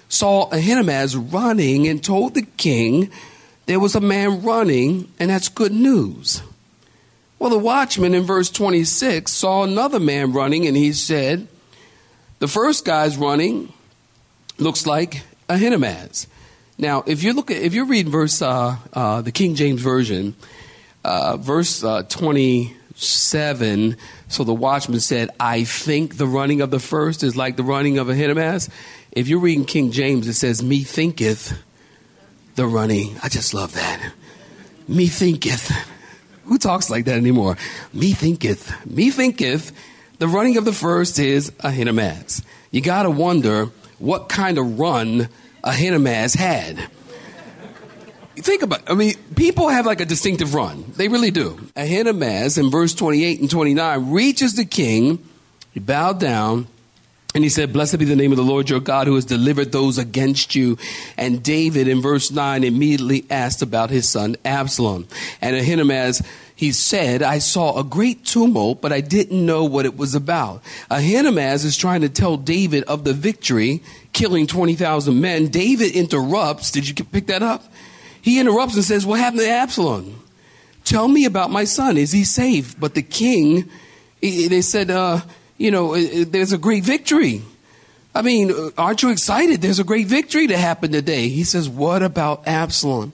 saw 0.09 0.49
Ahinamaz 0.49 1.33
running 1.33 1.87
and 1.87 2.03
told 2.03 2.33
the 2.33 2.41
king 2.41 3.11
there 3.65 3.79
was 3.79 3.95
a 3.95 4.01
man 4.01 4.43
running, 4.43 5.11
and 5.19 5.29
that's 5.29 5.49
good 5.49 5.73
news. 5.73 6.41
Well, 7.39 7.49
the 7.49 7.59
watchman 7.59 8.15
in 8.15 8.23
verse 8.23 8.49
26 8.49 9.31
saw 9.31 9.63
another 9.63 9.99
man 9.99 10.33
running, 10.33 10.65
and 10.65 10.75
he 10.75 10.93
said, 10.93 11.47
The 12.39 12.47
first 12.47 12.85
guy's 12.85 13.17
running 13.17 13.71
looks 14.57 14.87
like 14.87 15.23
Ahinamaz. 15.49 16.27
Now, 16.77 17.03
if 17.05 17.23
you 17.23 17.33
look 17.33 17.51
at, 17.51 17.57
if 17.57 17.73
you're 17.73 17.85
reading 17.85 18.11
verse 18.11 18.41
uh, 18.41 18.77
uh, 18.93 19.21
the 19.21 19.31
King 19.31 19.55
James 19.55 19.81
version, 19.81 20.35
uh, 21.03 21.37
verse 21.37 21.83
uh, 21.83 22.03
20, 22.03 22.76
seven. 22.97 23.95
So 24.27 24.43
the 24.43 24.53
watchman 24.53 24.99
said, 24.99 25.29
I 25.39 25.63
think 25.63 26.17
the 26.17 26.27
running 26.27 26.61
of 26.61 26.71
the 26.71 26.79
first 26.79 27.23
is 27.23 27.35
like 27.35 27.55
the 27.55 27.63
running 27.63 27.97
of 27.97 28.09
a 28.09 28.13
Ahinamaz. 28.13 28.69
If 29.11 29.27
you're 29.27 29.39
reading 29.39 29.65
King 29.65 29.91
James, 29.91 30.27
it 30.27 30.33
says, 30.33 30.63
Me 30.63 30.83
thinketh 30.83 31.57
the 32.55 32.65
running. 32.65 33.17
I 33.23 33.29
just 33.29 33.53
love 33.53 33.73
that. 33.73 34.13
Me 34.87 35.07
thinketh. 35.07 35.71
Who 36.45 36.57
talks 36.57 36.89
like 36.89 37.05
that 37.05 37.17
anymore? 37.17 37.57
Me 37.93 38.13
thinketh. 38.13 38.85
Me 38.85 39.11
thinketh 39.11 39.71
the 40.19 40.27
running 40.27 40.57
of 40.57 40.65
the 40.65 40.73
first 40.73 41.19
is 41.19 41.49
a 41.59 41.69
Ahinamaz. 41.69 42.43
You 42.71 42.81
got 42.81 43.03
to 43.03 43.11
wonder 43.11 43.65
what 43.99 44.29
kind 44.29 44.57
of 44.57 44.79
run 44.79 45.29
a 45.63 45.69
Ahinamaz 45.69 46.35
had 46.35 46.89
Think 48.37 48.61
about 48.61 48.81
it. 48.81 48.89
I 48.89 48.93
mean, 48.93 49.15
people 49.35 49.69
have 49.69 49.85
like 49.85 49.99
a 49.99 50.05
distinctive 50.05 50.53
run. 50.53 50.85
They 50.95 51.07
really 51.07 51.31
do. 51.31 51.59
Ahimaaz 51.75 52.57
in 52.57 52.69
verse 52.69 52.93
28 52.93 53.41
and 53.41 53.49
29 53.49 54.11
reaches 54.11 54.55
the 54.55 54.65
king. 54.65 55.23
He 55.71 55.79
bowed 55.79 56.19
down 56.19 56.67
and 57.37 57.43
he 57.43 57.49
said, 57.49 57.73
Blessed 57.73 57.99
be 57.99 58.05
the 58.05 58.15
name 58.15 58.31
of 58.31 58.37
the 58.37 58.43
Lord 58.43 58.69
your 58.69 58.79
God 58.79 59.05
who 59.05 59.15
has 59.15 59.25
delivered 59.25 59.71
those 59.71 59.97
against 59.97 60.55
you. 60.55 60.77
And 61.17 61.43
David 61.43 61.87
in 61.87 62.01
verse 62.01 62.31
9 62.31 62.63
immediately 62.63 63.25
asked 63.29 63.61
about 63.61 63.89
his 63.89 64.09
son 64.09 64.37
Absalom. 64.45 65.07
And 65.41 65.55
Ahimaaz, 65.55 66.21
he 66.55 66.71
said, 66.71 67.21
I 67.21 67.39
saw 67.39 67.79
a 67.79 67.83
great 67.83 68.25
tumult, 68.25 68.81
but 68.81 68.91
I 68.91 69.01
didn't 69.01 69.45
know 69.45 69.65
what 69.65 69.85
it 69.85 69.97
was 69.97 70.15
about. 70.15 70.63
Ahimaaz 70.89 71.65
is 71.65 71.77
trying 71.77 72.01
to 72.01 72.09
tell 72.09 72.37
David 72.37 72.83
of 72.85 73.03
the 73.03 73.13
victory, 73.13 73.83
killing 74.13 74.47
20,000 74.47 75.21
men. 75.21 75.47
David 75.47 75.95
interrupts. 75.95 76.71
Did 76.71 76.87
you 76.87 77.05
pick 77.05 77.27
that 77.27 77.43
up? 77.43 77.63
He 78.27 78.41
interrupts 78.41 78.75
and 78.75 78.83
says, 78.83 79.05
What 79.05 79.21
happened 79.21 79.39
to 79.39 79.47
Absalom? 79.47 80.21
Tell 80.83 81.07
me 81.07 81.23
about 81.23 81.49
my 81.49 81.63
son. 81.63 81.97
Is 81.97 82.11
he 82.11 82.25
safe? 82.25 82.77
But 82.77 82.93
the 82.93 83.01
king, 83.01 83.69
they 84.19 84.59
said, 84.59 84.91
uh, 84.91 85.21
you 85.57 85.71
know, 85.71 85.95
there's 86.25 86.51
a 86.51 86.57
great 86.57 86.83
victory. 86.83 87.41
I 88.13 88.21
mean, 88.23 88.51
uh, 88.51 88.71
aren't 88.77 89.01
you 89.01 89.11
excited? 89.11 89.61
There's 89.61 89.79
a 89.79 89.85
great 89.85 90.07
victory 90.07 90.45
to 90.47 90.57
happen 90.57 90.91
today. 90.91 91.29
He 91.29 91.45
says, 91.45 91.69
What 91.69 92.03
about 92.03 92.45
Absalom? 92.45 93.13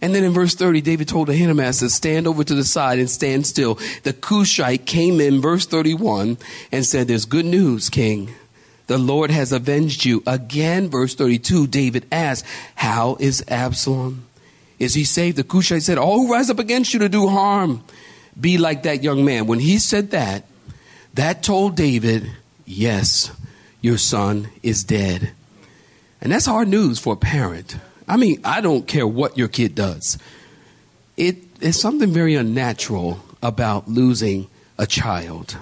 And 0.00 0.12
then 0.12 0.24
in 0.24 0.32
verse 0.32 0.56
30, 0.56 0.80
David 0.80 1.06
told 1.06 1.30
Ahimaaz 1.30 1.78
to 1.78 1.88
stand 1.88 2.26
over 2.26 2.42
to 2.42 2.54
the 2.56 2.64
side 2.64 2.98
and 2.98 3.08
stand 3.08 3.46
still. 3.46 3.78
The 4.02 4.12
Cushite 4.12 4.86
came 4.86 5.20
in, 5.20 5.40
verse 5.40 5.66
31, 5.66 6.36
and 6.72 6.84
said, 6.84 7.06
There's 7.06 7.26
good 7.26 7.46
news, 7.46 7.88
king. 7.88 8.34
The 8.88 8.98
Lord 8.98 9.30
has 9.30 9.52
avenged 9.52 10.04
you. 10.04 10.20
Again, 10.26 10.88
verse 10.88 11.14
32, 11.14 11.68
David 11.68 12.06
asked, 12.10 12.44
How 12.74 13.16
is 13.20 13.44
Absalom? 13.46 14.26
Is 14.82 14.94
he 14.94 15.04
saved? 15.04 15.36
The 15.36 15.44
Cushite 15.44 15.84
said, 15.84 15.96
All 15.96 16.16
who 16.16 16.32
rise 16.32 16.50
up 16.50 16.58
against 16.58 16.92
you 16.92 16.98
to 16.98 17.08
do 17.08 17.28
harm, 17.28 17.84
be 18.38 18.58
like 18.58 18.82
that 18.82 19.04
young 19.04 19.24
man. 19.24 19.46
When 19.46 19.60
he 19.60 19.78
said 19.78 20.10
that, 20.10 20.44
that 21.14 21.44
told 21.44 21.76
David, 21.76 22.28
Yes, 22.66 23.30
your 23.80 23.96
son 23.96 24.48
is 24.60 24.82
dead. 24.82 25.30
And 26.20 26.32
that's 26.32 26.46
hard 26.46 26.66
news 26.66 26.98
for 26.98 27.12
a 27.12 27.16
parent. 27.16 27.76
I 28.08 28.16
mean, 28.16 28.40
I 28.44 28.60
don't 28.60 28.84
care 28.88 29.06
what 29.06 29.38
your 29.38 29.46
kid 29.46 29.76
does. 29.76 30.18
It 31.16 31.36
is 31.60 31.80
something 31.80 32.12
very 32.12 32.34
unnatural 32.34 33.20
about 33.40 33.86
losing 33.86 34.48
a 34.78 34.86
child. 34.88 35.56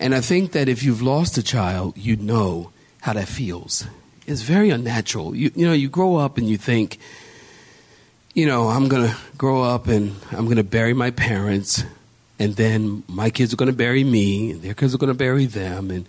And 0.00 0.12
I 0.12 0.22
think 0.22 0.50
that 0.52 0.68
if 0.68 0.82
you've 0.82 1.02
lost 1.02 1.38
a 1.38 1.42
child, 1.44 1.96
you 1.96 2.16
know 2.16 2.72
how 3.00 3.12
that 3.12 3.28
feels. 3.28 3.86
It's 4.26 4.42
very 4.42 4.70
unnatural. 4.70 5.36
You, 5.36 5.52
you 5.54 5.68
know, 5.68 5.72
you 5.72 5.88
grow 5.88 6.16
up 6.16 6.36
and 6.36 6.48
you 6.48 6.56
think, 6.56 6.98
you 8.38 8.46
know, 8.46 8.68
I'm 8.68 8.86
going 8.86 9.08
to 9.08 9.16
grow 9.36 9.62
up 9.62 9.88
and 9.88 10.14
I'm 10.30 10.44
going 10.44 10.58
to 10.58 10.64
bury 10.64 10.94
my 10.94 11.10
parents 11.10 11.82
and 12.38 12.54
then 12.54 13.02
my 13.08 13.30
kids 13.30 13.52
are 13.52 13.56
going 13.56 13.70
to 13.70 13.76
bury 13.76 14.04
me, 14.04 14.52
and 14.52 14.62
their 14.62 14.74
kids 14.74 14.94
are 14.94 14.98
going 14.98 15.08
to 15.08 15.14
bury 15.14 15.46
them, 15.46 15.90
and 15.90 16.06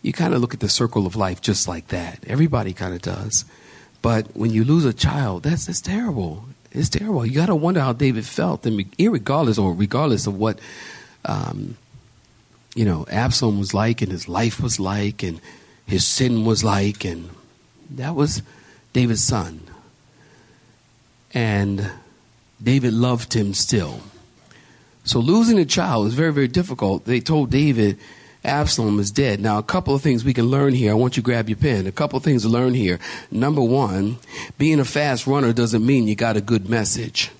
you 0.00 0.12
kind 0.12 0.32
of 0.32 0.40
look 0.40 0.54
at 0.54 0.60
the 0.60 0.68
circle 0.68 1.06
of 1.06 1.16
life 1.16 1.42
just 1.42 1.68
like 1.68 1.88
that. 1.88 2.18
Everybody 2.26 2.72
kind 2.72 2.94
of 2.94 3.02
does. 3.02 3.44
But 4.00 4.34
when 4.34 4.50
you 4.50 4.64
lose 4.64 4.86
a 4.86 4.94
child, 4.94 5.42
that's 5.42 5.66
that's 5.66 5.82
terrible. 5.82 6.46
It's 6.72 6.88
terrible. 6.88 7.26
You 7.26 7.34
got 7.34 7.46
to 7.46 7.54
wonder 7.54 7.80
how 7.80 7.92
David 7.92 8.24
felt, 8.24 8.64
and 8.64 8.82
regardless 8.98 9.58
or 9.58 9.74
regardless 9.74 10.26
of 10.26 10.38
what, 10.38 10.58
um, 11.26 11.76
you 12.74 12.86
know, 12.86 13.04
Absalom 13.10 13.58
was 13.58 13.74
like, 13.74 14.00
and 14.00 14.10
his 14.10 14.28
life 14.28 14.60
was 14.60 14.80
like, 14.80 15.22
and 15.22 15.40
his 15.84 16.06
sin 16.06 16.46
was 16.46 16.64
like, 16.64 17.04
and 17.04 17.28
that 17.90 18.14
was 18.14 18.40
David's 18.94 19.22
son. 19.22 19.60
And 21.32 21.90
David 22.62 22.92
loved 22.92 23.34
him 23.34 23.54
still. 23.54 24.00
So 25.04 25.20
losing 25.20 25.58
a 25.58 25.64
child 25.64 26.08
is 26.08 26.14
very, 26.14 26.32
very 26.32 26.48
difficult. 26.48 27.04
They 27.04 27.20
told 27.20 27.50
David 27.50 27.98
Absalom 28.44 28.98
is 28.98 29.10
dead. 29.10 29.40
Now, 29.40 29.58
a 29.58 29.62
couple 29.62 29.94
of 29.94 30.02
things 30.02 30.24
we 30.24 30.32
can 30.32 30.46
learn 30.46 30.72
here. 30.72 30.92
I 30.92 30.94
want 30.94 31.16
you 31.16 31.22
to 31.22 31.24
grab 31.24 31.48
your 31.48 31.58
pen. 31.58 31.86
A 31.86 31.92
couple 31.92 32.16
of 32.16 32.24
things 32.24 32.42
to 32.42 32.48
learn 32.48 32.72
here. 32.72 32.98
Number 33.30 33.60
one, 33.60 34.18
being 34.56 34.80
a 34.80 34.84
fast 34.84 35.26
runner 35.26 35.52
doesn't 35.52 35.84
mean 35.84 36.08
you 36.08 36.14
got 36.14 36.36
a 36.36 36.40
good 36.40 36.68
message. 36.68 37.30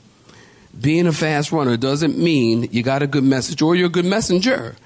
Being 0.79 1.07
a 1.07 1.12
fast 1.12 1.53
runner 1.53 1.76
doesn't 1.76 2.18
mean 2.18 2.68
you 2.70 2.83
got 2.83 3.03
a 3.03 3.07
good 3.07 3.24
message 3.24 3.62
or 3.62 3.74
you're 3.74 3.87
a 3.87 3.90
good 3.90 4.05
messenger. 4.05 4.76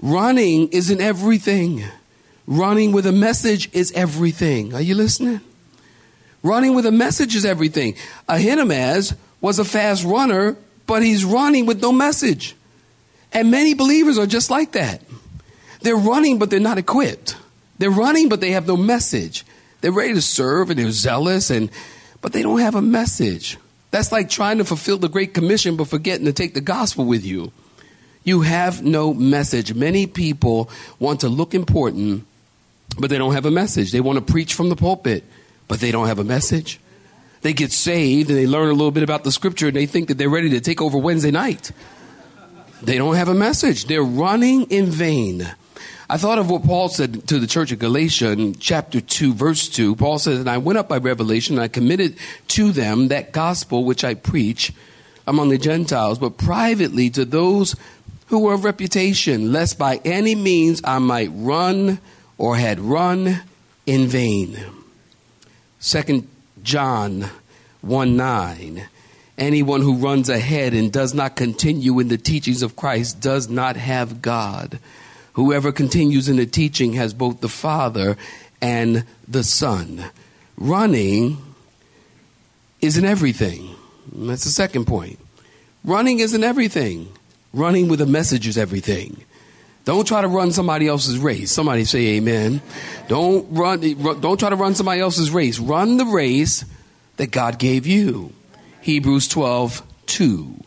Running 0.00 0.68
isn't 0.68 1.00
everything. 1.00 1.84
Running 2.46 2.90
with 2.90 3.06
a 3.06 3.12
message 3.12 3.72
is 3.72 3.92
everything. 3.92 4.74
Are 4.74 4.82
you 4.82 4.96
listening? 4.96 5.40
Running 6.42 6.74
with 6.74 6.86
a 6.86 6.92
message 6.92 7.34
is 7.36 7.44
everything. 7.44 7.94
Ahinamaz 8.28 9.16
was 9.40 9.58
a 9.58 9.64
fast 9.64 10.04
runner 10.04 10.56
but 10.86 11.02
he's 11.02 11.24
running 11.24 11.66
with 11.66 11.80
no 11.80 11.92
message. 11.92 12.54
And 13.32 13.50
many 13.50 13.74
believers 13.74 14.18
are 14.18 14.26
just 14.26 14.50
like 14.50 14.72
that. 14.72 15.02
They're 15.80 15.96
running, 15.96 16.38
but 16.38 16.50
they're 16.50 16.60
not 16.60 16.78
equipped. 16.78 17.36
They're 17.78 17.90
running, 17.90 18.28
but 18.28 18.40
they 18.40 18.50
have 18.50 18.66
no 18.66 18.76
message. 18.76 19.44
They're 19.80 19.92
ready 19.92 20.14
to 20.14 20.22
serve 20.22 20.70
and 20.70 20.78
they're 20.78 20.90
zealous, 20.90 21.50
and 21.50 21.70
but 22.20 22.32
they 22.32 22.42
don't 22.42 22.60
have 22.60 22.74
a 22.74 22.82
message. 22.82 23.58
That's 23.90 24.12
like 24.12 24.28
trying 24.28 24.58
to 24.58 24.64
fulfill 24.64 24.98
the 24.98 25.08
Great 25.08 25.34
Commission, 25.34 25.76
but 25.76 25.88
forgetting 25.88 26.26
to 26.26 26.32
take 26.32 26.54
the 26.54 26.60
gospel 26.60 27.04
with 27.04 27.24
you. 27.24 27.52
You 28.22 28.42
have 28.42 28.82
no 28.82 29.12
message. 29.12 29.74
Many 29.74 30.06
people 30.06 30.70
want 31.00 31.20
to 31.20 31.28
look 31.28 31.54
important, 31.54 32.24
but 32.98 33.10
they 33.10 33.18
don't 33.18 33.32
have 33.32 33.46
a 33.46 33.50
message. 33.50 33.90
They 33.90 34.00
want 34.00 34.24
to 34.24 34.32
preach 34.32 34.54
from 34.54 34.68
the 34.68 34.76
pulpit, 34.76 35.24
but 35.68 35.80
they 35.80 35.90
don't 35.90 36.06
have 36.06 36.18
a 36.18 36.24
message 36.24 36.80
they 37.42 37.52
get 37.52 37.72
saved 37.72 38.30
and 38.30 38.38
they 38.38 38.46
learn 38.46 38.68
a 38.68 38.72
little 38.72 38.90
bit 38.90 39.02
about 39.02 39.24
the 39.24 39.32
scripture 39.32 39.66
and 39.66 39.76
they 39.76 39.86
think 39.86 40.08
that 40.08 40.16
they're 40.16 40.30
ready 40.30 40.50
to 40.50 40.60
take 40.60 40.80
over 40.80 40.96
Wednesday 40.96 41.30
night. 41.30 41.72
They 42.80 42.96
don't 42.96 43.16
have 43.16 43.28
a 43.28 43.34
message. 43.34 43.86
They're 43.86 44.02
running 44.02 44.64
in 44.64 44.86
vain. 44.86 45.52
I 46.08 46.18
thought 46.18 46.38
of 46.38 46.50
what 46.50 46.64
Paul 46.64 46.88
said 46.88 47.26
to 47.28 47.38
the 47.38 47.46
church 47.46 47.72
of 47.72 47.78
Galatia 47.78 48.32
in 48.32 48.54
chapter 48.56 49.00
2, 49.00 49.34
verse 49.34 49.68
2. 49.68 49.96
Paul 49.96 50.18
says, 50.18 50.40
And 50.40 50.50
I 50.50 50.58
went 50.58 50.78
up 50.78 50.88
by 50.88 50.98
revelation, 50.98 51.56
and 51.56 51.62
I 51.62 51.68
committed 51.68 52.16
to 52.48 52.70
them 52.70 53.08
that 53.08 53.32
gospel 53.32 53.84
which 53.84 54.04
I 54.04 54.14
preach 54.14 54.72
among 55.26 55.48
the 55.48 55.58
Gentiles, 55.58 56.18
but 56.18 56.36
privately 56.36 57.08
to 57.10 57.24
those 57.24 57.76
who 58.26 58.40
were 58.40 58.52
of 58.52 58.64
reputation, 58.64 59.52
lest 59.52 59.78
by 59.78 60.00
any 60.04 60.34
means 60.34 60.82
I 60.84 60.98
might 60.98 61.30
run 61.32 61.98
or 62.36 62.56
had 62.56 62.80
run 62.80 63.42
in 63.86 64.06
vain. 64.06 64.81
Second 65.82 66.28
John 66.62 67.28
1 67.80 68.16
9. 68.16 68.86
Anyone 69.36 69.80
who 69.80 69.96
runs 69.96 70.28
ahead 70.28 70.74
and 70.74 70.92
does 70.92 71.12
not 71.12 71.34
continue 71.34 71.98
in 71.98 72.06
the 72.06 72.16
teachings 72.16 72.62
of 72.62 72.76
Christ 72.76 73.20
does 73.20 73.48
not 73.48 73.74
have 73.74 74.22
God. 74.22 74.78
Whoever 75.32 75.72
continues 75.72 76.28
in 76.28 76.36
the 76.36 76.46
teaching 76.46 76.92
has 76.92 77.12
both 77.12 77.40
the 77.40 77.48
Father 77.48 78.16
and 78.60 79.04
the 79.26 79.42
Son. 79.42 80.04
Running 80.56 81.38
isn't 82.80 83.04
everything. 83.04 83.74
That's 84.12 84.44
the 84.44 84.50
second 84.50 84.84
point. 84.84 85.18
Running 85.84 86.20
isn't 86.20 86.44
everything. 86.44 87.08
Running 87.52 87.88
with 87.88 88.00
a 88.00 88.06
message 88.06 88.46
is 88.46 88.56
everything. 88.56 89.24
Don't 89.84 90.06
try 90.06 90.20
to 90.20 90.28
run 90.28 90.52
somebody 90.52 90.86
else's 90.86 91.18
race. 91.18 91.50
Somebody 91.50 91.84
say 91.84 92.16
amen. 92.16 92.62
Don't 93.08 93.46
run 93.50 93.80
don't 94.20 94.38
try 94.38 94.50
to 94.50 94.56
run 94.56 94.74
somebody 94.74 95.00
else's 95.00 95.30
race. 95.30 95.58
Run 95.58 95.96
the 95.96 96.06
race 96.06 96.64
that 97.16 97.30
God 97.30 97.58
gave 97.58 97.86
you. 97.86 98.32
Hebrews 98.80 99.28
12, 99.28 99.82
2. 100.06 100.64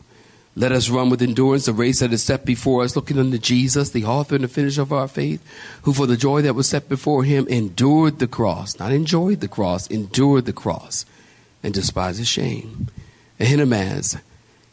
Let 0.58 0.72
us 0.72 0.90
run 0.90 1.10
with 1.10 1.22
endurance 1.22 1.66
the 1.66 1.74
race 1.74 2.00
that 2.00 2.14
is 2.14 2.24
set 2.24 2.46
before 2.46 2.84
us, 2.84 2.96
looking 2.96 3.20
unto 3.20 3.38
Jesus, 3.38 3.90
the 3.90 4.06
author 4.06 4.36
and 4.36 4.44
the 4.46 4.48
finisher 4.48 4.82
of 4.82 4.94
our 4.94 5.10
faith, 5.10 5.46
who 5.82 5.94
for 5.94 6.06
the 6.08 6.16
joy 6.16 6.42
that 6.44 6.56
was 6.56 6.70
set 6.70 6.88
before 6.88 7.26
him 7.26 7.46
endured 7.50 8.20
the 8.20 8.28
cross, 8.28 8.80
not 8.80 8.94
enjoyed 8.94 9.42
the 9.42 9.50
cross, 9.50 9.88
endured 9.88 10.46
the 10.46 10.54
cross, 10.54 11.06
and 11.62 11.74
despised 11.74 12.26
shame. 12.26 12.88
Ahimaaz 13.38 14.18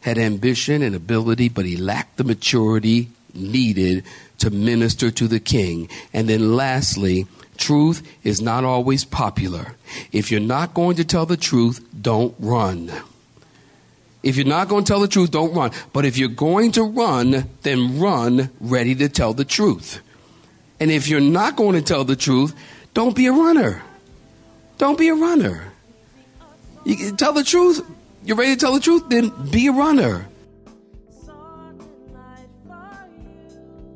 had 0.03 0.19
ambition 0.19 0.83
and 0.83 0.95
ability, 0.95 1.49
but 1.49 1.65
he 1.65 1.77
lacked 1.77 2.17
the 2.17 2.25
maturity 2.25 3.09
needed 3.35 4.05
to 4.39 4.51
minister 4.51 5.11
to 5.11 5.29
the 5.29 5.41
king. 5.41 5.89
And 6.13 6.29
then 6.29 6.57
lastly, 6.57 7.27
truth 7.57 8.03
is 8.25 8.41
not 8.41 8.65
always 8.65 9.05
popular. 9.05 9.77
If 10.11 10.31
you're 10.31 10.41
not 10.41 10.75
going 10.75 10.97
to 10.97 11.05
tell 11.05 11.27
the 11.27 11.37
truth, 11.37 11.85
don't 12.01 12.35
run. 12.39 12.91
If 14.23 14.37
you're 14.37 14.47
not 14.47 14.69
going 14.69 14.85
to 14.85 14.89
tell 14.89 15.01
the 15.01 15.09
truth, 15.09 15.31
don't 15.31 15.53
run. 15.53 15.73
But 15.93 16.05
if 16.05 16.17
you're 16.17 16.29
going 16.29 16.73
to 16.73 16.85
run, 16.85 17.49
then 17.63 17.99
run 17.99 18.51
ready 18.61 18.95
to 18.97 19.09
tell 19.09 19.35
the 19.35 19.45
truth. 19.45 20.01
And 20.79 20.91
if 20.91 21.09
you're 21.09 21.21
not 21.21 21.57
going 21.57 21.75
to 21.75 21.83
tell 21.83 22.05
the 22.05 22.17
truth, 22.17 22.55
don't 22.95 23.17
be 23.17 23.27
a 23.27 23.33
runner. 23.33 23.83
Don't 24.79 24.99
be 24.99 25.09
a 25.09 25.15
runner. 25.15 25.73
You 26.85 27.13
tell 27.13 27.33
the 27.33 27.45
truth. 27.45 27.85
You're 28.25 28.37
ready 28.37 28.55
to 28.55 28.61
tell 28.61 28.75
the 28.75 28.81
truth, 28.81 29.09
then 29.09 29.31
be 29.51 29.67
a 29.67 29.73
runner. 29.73 30.27